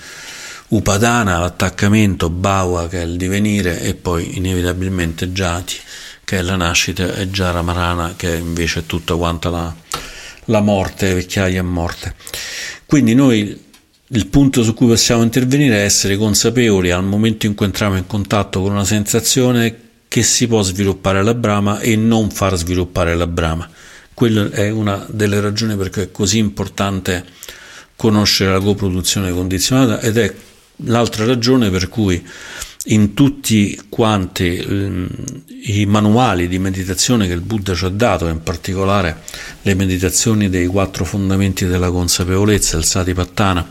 Upadana, 0.68 1.40
l'attaccamento, 1.40 2.30
Bhava 2.30 2.88
che 2.88 3.02
è 3.02 3.06
il 3.06 3.18
divenire 3.18 3.82
e 3.82 3.94
poi 3.94 4.38
inevitabilmente 4.38 5.32
Jati 5.32 5.76
che 6.24 6.40
è 6.40 6.42
la 6.42 6.56
nascita 6.56 7.14
e 7.16 7.30
Jara 7.30 7.62
Marana 7.62 8.16
che 8.18 8.36
invece 8.36 8.80
è 8.80 8.86
tutta 8.88 9.16
quanta 9.16 9.50
la, 9.50 9.74
la 10.46 10.62
morte, 10.62 11.14
vecchiaia 11.14 11.60
e 11.60 11.64
morte. 11.64 12.16
Quindi 12.86 13.14
noi 13.14 13.64
il 14.10 14.28
punto 14.28 14.64
su 14.64 14.74
cui 14.74 14.88
possiamo 14.88 15.24
intervenire 15.24 15.78
è 15.78 15.84
essere 15.84 16.18
consapevoli 16.18 16.92
al 16.92 17.04
momento 17.04 17.46
in 17.46 17.54
cui 17.56 17.66
entriamo 17.66 17.98
in 17.98 18.08
contatto 18.08 18.62
con 18.62 18.72
una 18.72 18.86
sensazione 18.86 19.85
che 20.16 20.24
si 20.24 20.48
può 20.48 20.62
sviluppare 20.62 21.22
la 21.24 21.34
brama 21.34 21.82
e 21.82 21.98
non 21.98 22.30
far 22.30 22.56
sviluppare 22.56 23.16
la 23.16 23.28
brama. 23.28 23.70
Quella 24.14 24.50
è 24.50 24.70
una 24.70 25.06
delle 25.10 25.42
ragioni 25.42 25.76
per 25.76 25.90
cui 25.90 26.04
è 26.04 26.12
così 26.12 26.38
importante 26.38 27.26
conoscere 27.98 28.54
la 28.54 28.62
coproduzione 28.62 29.34
condizionata 29.34 30.00
ed 30.00 30.16
è 30.16 30.34
l'altra 30.86 31.26
ragione 31.26 31.70
per 31.70 31.90
cui 31.90 32.26
in 32.86 33.14
tutti 33.14 33.78
quanti 33.90 34.56
eh, 34.56 35.08
i 35.64 35.86
manuali 35.86 36.48
di 36.48 36.60
meditazione 36.60 37.28
che 37.28 37.34
il 37.34 37.42
Buddha 37.42 37.76
ci 37.76 37.84
ha 37.84 37.90
dato, 37.90 38.28
in 38.28 38.42
particolare 38.42 39.22
le 39.64 39.74
meditazioni 39.74 40.50
dei 40.50 40.68
quattro 40.68 41.04
fondamenti 41.04 41.66
della 41.66 41.92
consapevolezza, 41.92 42.78
il 42.78 42.86
Satipattana, 42.86 43.70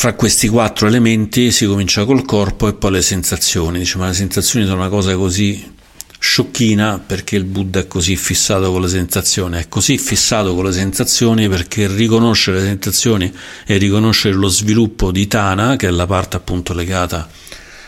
fra 0.00 0.14
questi 0.14 0.48
quattro 0.48 0.86
elementi 0.86 1.52
si 1.52 1.66
comincia 1.66 2.06
col 2.06 2.24
corpo 2.24 2.66
e 2.66 2.72
poi 2.72 2.92
le 2.92 3.02
sensazioni. 3.02 3.80
Dice, 3.80 3.98
ma 3.98 4.06
le 4.06 4.14
sensazioni 4.14 4.64
sono 4.64 4.78
una 4.78 4.88
cosa 4.88 5.14
così 5.14 5.74
sciocchina 6.18 6.98
perché 7.06 7.36
il 7.36 7.44
Buddha 7.44 7.80
è 7.80 7.86
così 7.86 8.16
fissato 8.16 8.72
con 8.72 8.80
le 8.80 8.88
sensazioni, 8.88 9.58
è 9.58 9.68
così 9.68 9.98
fissato 9.98 10.54
con 10.54 10.64
le 10.64 10.72
sensazioni 10.72 11.50
perché 11.50 11.86
riconoscere 11.86 12.60
le 12.60 12.64
sensazioni 12.64 13.30
e 13.66 13.76
riconoscere 13.76 14.34
lo 14.34 14.48
sviluppo 14.48 15.10
di 15.10 15.26
Tana, 15.26 15.76
che 15.76 15.88
è 15.88 15.90
la 15.90 16.06
parte 16.06 16.38
appunto 16.38 16.72
legata 16.72 17.28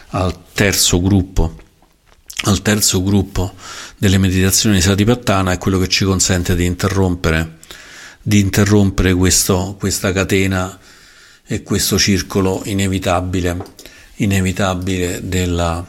al 0.08 0.36
terzo 0.52 1.00
gruppo, 1.00 1.56
al 2.42 2.60
terzo 2.60 3.02
gruppo 3.02 3.54
delle 3.96 4.18
meditazioni 4.18 4.74
di 4.74 4.82
Satipattana, 4.82 5.52
è 5.52 5.56
quello 5.56 5.78
che 5.78 5.88
ci 5.88 6.04
consente 6.04 6.54
di 6.56 6.66
interrompere, 6.66 7.56
di 8.20 8.38
interrompere 8.38 9.14
questo, 9.14 9.76
questa 9.78 10.12
catena 10.12 10.78
e 11.47 11.62
questo 11.62 11.99
circolo 11.99 12.62
inevitabile, 12.64 13.57
inevitabile 14.16 15.20
della 15.22 15.84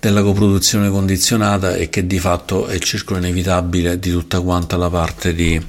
della 0.00 0.22
coproduzione 0.22 0.90
condizionata 0.90 1.74
e 1.74 1.88
che 1.88 2.06
di 2.06 2.18
fatto 2.18 2.66
è 2.66 2.74
il 2.74 2.82
circolo 2.82 3.18
inevitabile 3.18 3.98
di 3.98 4.10
tutta 4.10 4.40
quanta 4.40 4.76
la 4.76 4.88
parte 4.88 5.34
di, 5.34 5.60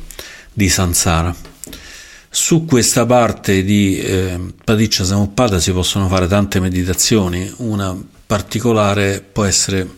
di 0.54 0.70
Sansara. 0.70 1.36
Su 2.32 2.66
questa 2.66 3.08
parte 3.08 3.64
di 3.64 3.98
eh, 3.98 4.40
Padiccia 4.64 5.04
Samuppada 5.04 5.60
si 5.60 5.72
possono 5.72 6.08
fare 6.08 6.28
tante 6.28 6.60
meditazioni, 6.60 7.52
una 7.58 7.98
particolare 8.28 9.26
può 9.32 9.46
essere 9.46 9.96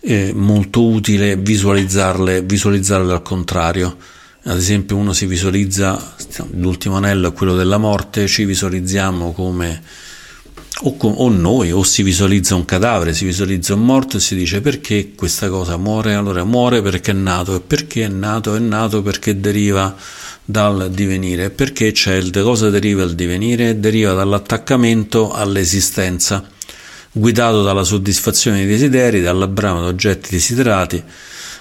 eh, 0.00 0.32
molto 0.34 0.84
utile 0.84 1.36
visualizzarle, 1.36 2.42
visualizzarle 2.42 3.12
al 3.12 3.22
contrario. 3.22 3.96
Ad 4.42 4.56
esempio 4.56 4.96
uno 4.96 5.12
si 5.12 5.26
visualizza, 5.26 6.14
l'ultimo 6.52 6.96
anello 6.96 7.28
è 7.28 7.32
quello 7.32 7.54
della 7.54 7.76
morte, 7.76 8.26
ci 8.26 8.44
visualizziamo 8.46 9.32
come 9.32 9.82
o, 10.82 10.96
con, 10.96 11.12
o, 11.16 11.28
noi, 11.28 11.70
o 11.72 11.82
si 11.82 12.02
visualizza 12.02 12.54
un 12.54 12.64
cadavere, 12.64 13.12
si 13.12 13.26
visualizza 13.26 13.74
un 13.74 13.84
morto 13.84 14.16
e 14.16 14.20
si 14.20 14.34
dice 14.34 14.62
perché 14.62 15.12
questa 15.14 15.48
cosa 15.50 15.76
muore? 15.76 16.14
Allora 16.14 16.44
muore 16.44 16.80
perché 16.80 17.10
è 17.10 17.14
nato, 17.14 17.56
e 17.56 17.60
perché 17.60 18.04
è 18.04 18.08
nato? 18.08 18.54
È 18.54 18.58
nato 18.58 19.02
perché 19.02 19.38
deriva 19.38 19.94
dal 20.42 20.90
divenire, 20.90 21.50
perché 21.50 21.92
c'è 21.92 22.14
il 22.14 22.30
cosa 22.42 22.70
deriva 22.70 23.02
il 23.02 23.14
divenire? 23.14 23.78
Deriva 23.78 24.14
dall'attaccamento 24.14 25.32
all'esistenza, 25.32 26.48
guidato 27.12 27.62
dalla 27.62 27.84
soddisfazione 27.84 28.58
dei 28.58 28.66
desideri, 28.66 29.20
dalla 29.20 29.46
brama 29.46 29.80
di 29.80 29.86
oggetti 29.88 30.30
desiderati, 30.30 31.02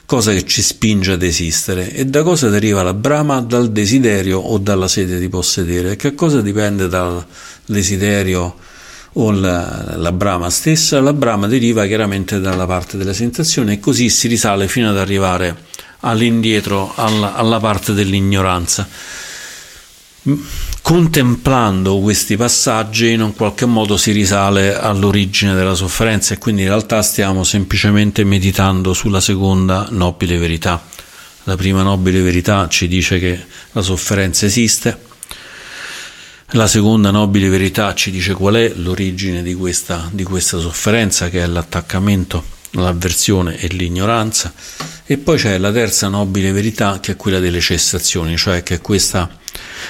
cosa 0.09 0.33
che 0.33 0.43
ci 0.43 0.63
spinge 0.63 1.11
ad 1.11 1.21
esistere. 1.21 1.93
E 1.93 2.03
da 2.03 2.23
cosa 2.23 2.49
deriva 2.49 2.81
la 2.81 2.95
brama? 2.95 3.41
Dal 3.41 3.71
desiderio 3.71 4.39
o 4.39 4.57
dalla 4.57 4.87
sede 4.87 5.19
di 5.19 5.29
possedere. 5.29 5.97
Che 5.97 6.15
cosa 6.15 6.41
dipende 6.41 6.87
dal 6.87 7.23
desiderio? 7.63 8.55
o 9.13 9.31
la, 9.31 9.95
la 9.97 10.11
brama 10.11 10.49
stessa, 10.49 11.01
la 11.01 11.13
brama 11.13 11.47
deriva 11.47 11.85
chiaramente 11.87 12.39
dalla 12.39 12.67
parte 12.67 12.95
della 12.95 13.13
sensazione 13.13 13.73
e 13.73 13.79
così 13.79 14.07
si 14.09 14.27
risale 14.27 14.67
fino 14.67 14.89
ad 14.89 14.97
arrivare 14.97 15.63
all'indietro, 16.01 16.91
alla, 16.95 17.35
alla 17.35 17.59
parte 17.59 17.93
dell'ignoranza. 17.93 18.87
Contemplando 20.81 21.99
questi 21.99 22.35
passaggi 22.35 23.11
in 23.11 23.21
un 23.21 23.35
qualche 23.35 23.65
modo 23.65 23.95
si 23.95 24.11
risale 24.11 24.75
all'origine 24.75 25.53
della 25.53 25.75
sofferenza 25.75 26.33
e 26.33 26.37
quindi 26.39 26.63
in 26.63 26.69
realtà 26.69 27.01
stiamo 27.01 27.43
semplicemente 27.43 28.23
meditando 28.23 28.93
sulla 28.93 29.21
seconda 29.21 29.87
nobile 29.91 30.37
verità. 30.37 30.81
La 31.43 31.55
prima 31.55 31.83
nobile 31.83 32.21
verità 32.21 32.67
ci 32.67 32.87
dice 32.87 33.19
che 33.19 33.39
la 33.71 33.81
sofferenza 33.81 34.45
esiste, 34.45 35.07
La 36.53 36.65
seconda 36.65 37.11
nobile 37.11 37.47
verità 37.47 37.93
ci 37.93 38.09
dice 38.09 38.33
qual 38.33 38.55
è 38.55 38.73
l'origine 38.73 39.43
di 39.43 39.53
questa, 39.53 40.09
di 40.11 40.23
questa 40.23 40.57
sofferenza, 40.57 41.29
che 41.29 41.43
è 41.43 41.45
l'attaccamento, 41.45 42.43
l'avversione 42.71 43.59
e 43.59 43.67
l'ignoranza. 43.67 44.51
E 45.05 45.17
poi 45.19 45.37
c'è 45.37 45.59
la 45.59 45.71
terza 45.71 46.07
nobile 46.07 46.51
verità, 46.51 46.99
che 46.99 47.11
è 47.11 47.15
quella 47.15 47.37
delle 47.37 47.59
cessazioni, 47.59 48.35
cioè 48.35 48.63
che 48.63 48.79
questa 48.79 49.29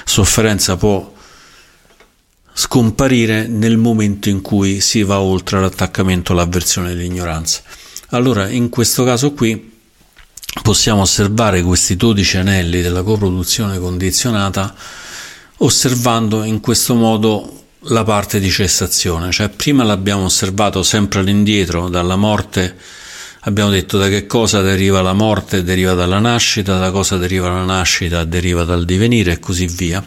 sofferenza 0.04 0.76
può 0.76 1.12
scomparire 2.52 3.46
nel 3.46 3.76
momento 3.76 4.28
in 4.28 4.40
cui 4.40 4.80
si 4.80 5.02
va 5.02 5.20
oltre 5.20 5.60
l'attaccamento, 5.60 6.32
l'avversione 6.32 6.90
e 6.90 6.94
l'ignoranza. 6.94 7.62
Allora, 8.10 8.48
in 8.48 8.68
questo 8.68 9.04
caso 9.04 9.32
qui 9.32 9.78
possiamo 10.62 11.02
osservare 11.02 11.62
questi 11.62 11.96
12 11.96 12.36
anelli 12.38 12.82
della 12.82 13.02
coproduzione 13.02 13.78
condizionata 13.78 14.74
osservando 15.58 16.42
in 16.44 16.60
questo 16.60 16.94
modo 16.94 17.64
la 17.84 18.04
parte 18.04 18.40
di 18.40 18.50
cessazione, 18.50 19.30
cioè 19.30 19.48
prima 19.48 19.84
l'abbiamo 19.84 20.24
osservato 20.24 20.82
sempre 20.82 21.20
all'indietro, 21.20 21.88
dalla 21.88 22.16
morte 22.16 22.76
abbiamo 23.40 23.70
detto 23.70 23.96
da 23.96 24.08
che 24.08 24.26
cosa 24.26 24.60
deriva 24.60 25.00
la 25.00 25.12
morte, 25.12 25.62
deriva 25.62 25.94
dalla 25.94 26.18
nascita, 26.18 26.78
da 26.78 26.90
cosa 26.90 27.16
deriva 27.16 27.48
la 27.48 27.64
nascita, 27.64 28.24
deriva 28.24 28.64
dal 28.64 28.84
divenire 28.84 29.32
e 29.32 29.38
così 29.38 29.66
via. 29.66 30.04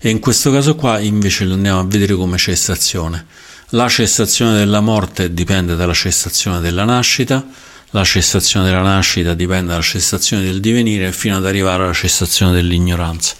E 0.00 0.10
in 0.10 0.18
questo 0.20 0.50
caso 0.52 0.74
qua 0.74 0.98
invece 0.98 1.44
lo 1.44 1.54
andiamo 1.54 1.80
a 1.80 1.84
vedere 1.84 2.14
come 2.14 2.36
cessazione. 2.36 3.26
La 3.70 3.88
cessazione 3.88 4.56
della 4.56 4.80
morte 4.80 5.32
dipende 5.32 5.76
dalla 5.76 5.94
cessazione 5.94 6.60
della 6.60 6.84
nascita, 6.84 7.44
la 7.90 8.04
cessazione 8.04 8.66
della 8.66 8.82
nascita 8.82 9.34
dipende 9.34 9.70
dalla 9.70 9.82
cessazione 9.82 10.44
del 10.44 10.60
divenire 10.60 11.10
fino 11.12 11.36
ad 11.36 11.46
arrivare 11.46 11.84
alla 11.84 11.92
cessazione 11.92 12.52
dell'ignoranza. 12.52 13.34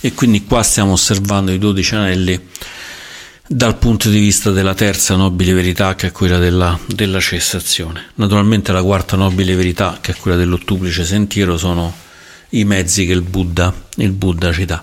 E 0.00 0.12
quindi 0.12 0.44
qua 0.44 0.62
stiamo 0.62 0.92
osservando 0.92 1.50
i 1.52 1.58
dodici 1.58 1.94
anelli 1.94 2.48
dal 3.46 3.76
punto 3.76 4.08
di 4.08 4.18
vista 4.18 4.50
della 4.50 4.74
terza 4.74 5.16
nobile 5.16 5.52
verità 5.52 5.94
che 5.94 6.06
è 6.08 6.12
quella 6.12 6.38
della, 6.38 6.78
della 6.86 7.20
cessazione. 7.20 8.12
Naturalmente 8.14 8.72
la 8.72 8.82
quarta 8.82 9.16
nobile 9.16 9.54
verità 9.54 9.98
che 10.00 10.12
è 10.12 10.16
quella 10.16 10.36
dell'ottuplice 10.36 11.04
sentiero 11.04 11.58
sono 11.58 11.94
i 12.50 12.64
mezzi 12.64 13.04
che 13.04 13.12
il 13.12 13.22
Buddha, 13.22 13.72
il 13.96 14.12
Buddha 14.12 14.52
ci 14.52 14.64
dà. 14.64 14.82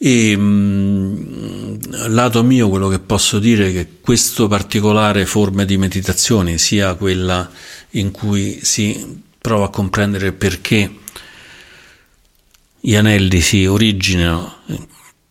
E 0.00 0.36
mh, 0.36 0.40
mm, 0.40 1.76
lato 2.08 2.42
mio 2.42 2.68
quello 2.68 2.88
che 2.88 3.00
posso 3.00 3.38
dire 3.38 3.68
è 3.68 3.72
che 3.72 3.88
questa 4.00 4.46
particolare 4.46 5.26
forma 5.26 5.64
di 5.64 5.76
meditazione, 5.76 6.56
sia 6.56 6.94
quella 6.94 7.50
in 7.90 8.10
cui 8.10 8.60
si 8.62 9.20
prova 9.38 9.66
a 9.66 9.70
comprendere 9.70 10.32
perché 10.32 10.90
gli 12.80 12.94
anelli 12.94 13.40
si 13.40 13.66
originano, 13.66 14.58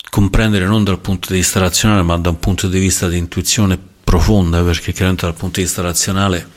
comprendere 0.10 0.66
non 0.66 0.84
dal 0.84 1.00
punto 1.00 1.32
di 1.32 1.40
vista 1.40 1.60
razionale, 1.60 2.02
ma 2.02 2.18
da 2.18 2.30
un 2.30 2.40
punto 2.40 2.68
di 2.68 2.80
vista 2.80 3.08
di 3.08 3.18
intuizione 3.18 3.78
profonda, 4.04 4.62
perché 4.64 4.92
chiaramente 4.92 5.26
dal 5.26 5.36
punto 5.36 5.60
di 5.60 5.66
vista 5.66 5.82
razionale 5.82 6.48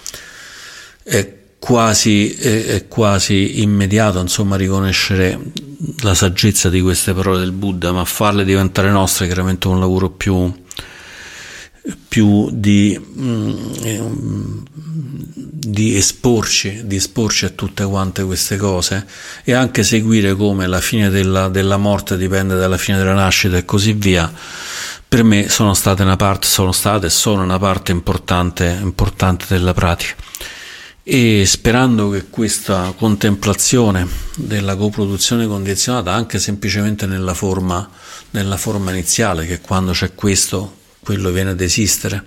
è 1.02 1.38
quasi, 1.58 2.32
è, 2.34 2.64
è 2.66 2.88
quasi 2.88 3.60
immediato 3.60 4.18
insomma, 4.18 4.56
riconoscere 4.56 5.38
la 6.02 6.14
saggezza 6.14 6.68
di 6.68 6.80
queste 6.80 7.12
parole 7.12 7.38
del 7.38 7.52
Buddha, 7.52 7.92
ma 7.92 8.04
farle 8.04 8.44
diventare 8.44 8.90
nostre 8.90 9.24
è 9.24 9.28
chiaramente 9.28 9.68
un 9.68 9.78
lavoro 9.78 10.10
più, 10.10 10.52
più 12.08 12.50
di, 12.52 12.98
mm, 12.98 14.58
di, 14.64 15.96
esporci, 15.96 16.82
di 16.84 16.96
esporci 16.96 17.44
a 17.46 17.50
tutte 17.50 17.84
quante 17.84 18.22
queste 18.24 18.56
cose 18.56 19.06
e 19.44 19.52
anche 19.52 19.82
seguire 19.82 20.34
come 20.34 20.66
la 20.66 20.80
fine 20.80 21.08
della, 21.08 21.48
della 21.48 21.76
morte 21.76 22.16
dipende 22.16 22.56
dalla 22.56 22.76
fine 22.76 22.98
della 22.98 23.14
nascita 23.14 23.56
e 23.56 23.64
così 23.64 23.92
via. 23.92 24.30
Per 25.08 25.24
me 25.24 25.48
sono 25.48 25.74
state 25.74 26.02
una 26.02 26.16
parte, 26.16 26.46
sono 26.46 26.72
state 26.72 27.06
e 27.06 27.10
sono 27.10 27.42
una 27.42 27.58
parte 27.58 27.92
importante, 27.92 28.78
importante 28.80 29.46
della 29.48 29.74
pratica. 29.74 30.14
E 31.02 31.44
sperando 31.46 32.10
che 32.10 32.26
questa 32.28 32.92
contemplazione 32.96 34.06
della 34.36 34.76
coproduzione 34.76 35.46
condizionata 35.46 36.12
anche 36.12 36.38
semplicemente 36.38 37.06
nella 37.06 37.34
forma, 37.34 37.88
nella 38.30 38.56
forma 38.56 38.92
iniziale 38.92 39.46
che 39.46 39.60
quando 39.60 39.92
c'è 39.92 40.14
questo 40.14 40.78
quello 41.00 41.30
viene 41.30 41.50
ad 41.50 41.60
esistere 41.60 42.24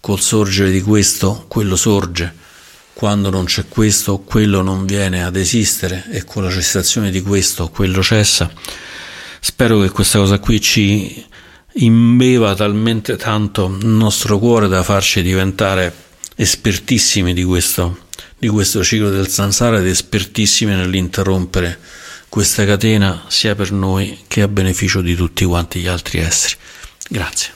col 0.00 0.20
sorgere 0.20 0.70
di 0.70 0.82
questo 0.82 1.44
quello 1.48 1.76
sorge 1.76 2.44
quando 2.92 3.30
non 3.30 3.44
c'è 3.44 3.66
questo 3.68 4.18
quello 4.18 4.62
non 4.62 4.86
viene 4.86 5.24
ad 5.24 5.36
esistere 5.36 6.04
e 6.10 6.24
con 6.24 6.42
la 6.42 6.50
cessazione 6.50 7.10
di 7.10 7.22
questo 7.22 7.68
quello 7.68 8.02
cessa 8.02 8.50
spero 9.40 9.80
che 9.80 9.90
questa 9.90 10.18
cosa 10.18 10.38
qui 10.38 10.60
ci 10.60 11.24
imbeva 11.74 12.54
talmente 12.54 13.16
tanto 13.16 13.66
il 13.80 13.86
nostro 13.86 14.38
cuore 14.38 14.68
da 14.68 14.82
farci 14.82 15.22
diventare 15.22 16.04
espertissimi 16.36 17.34
di 17.34 17.44
questo, 17.44 17.98
di 18.38 18.48
questo 18.48 18.84
ciclo 18.84 19.10
del 19.10 19.28
samsara 19.28 19.78
ed 19.78 19.86
espertissimi 19.86 20.74
nell'interrompere 20.74 21.78
questa 22.28 22.64
catena 22.64 23.24
sia 23.28 23.54
per 23.54 23.72
noi 23.72 24.24
che 24.26 24.42
a 24.42 24.48
beneficio 24.48 25.00
di 25.00 25.14
tutti 25.14 25.44
quanti 25.44 25.80
gli 25.80 25.86
altri 25.86 26.18
esseri. 26.18 26.54
Grazie. 27.08 27.54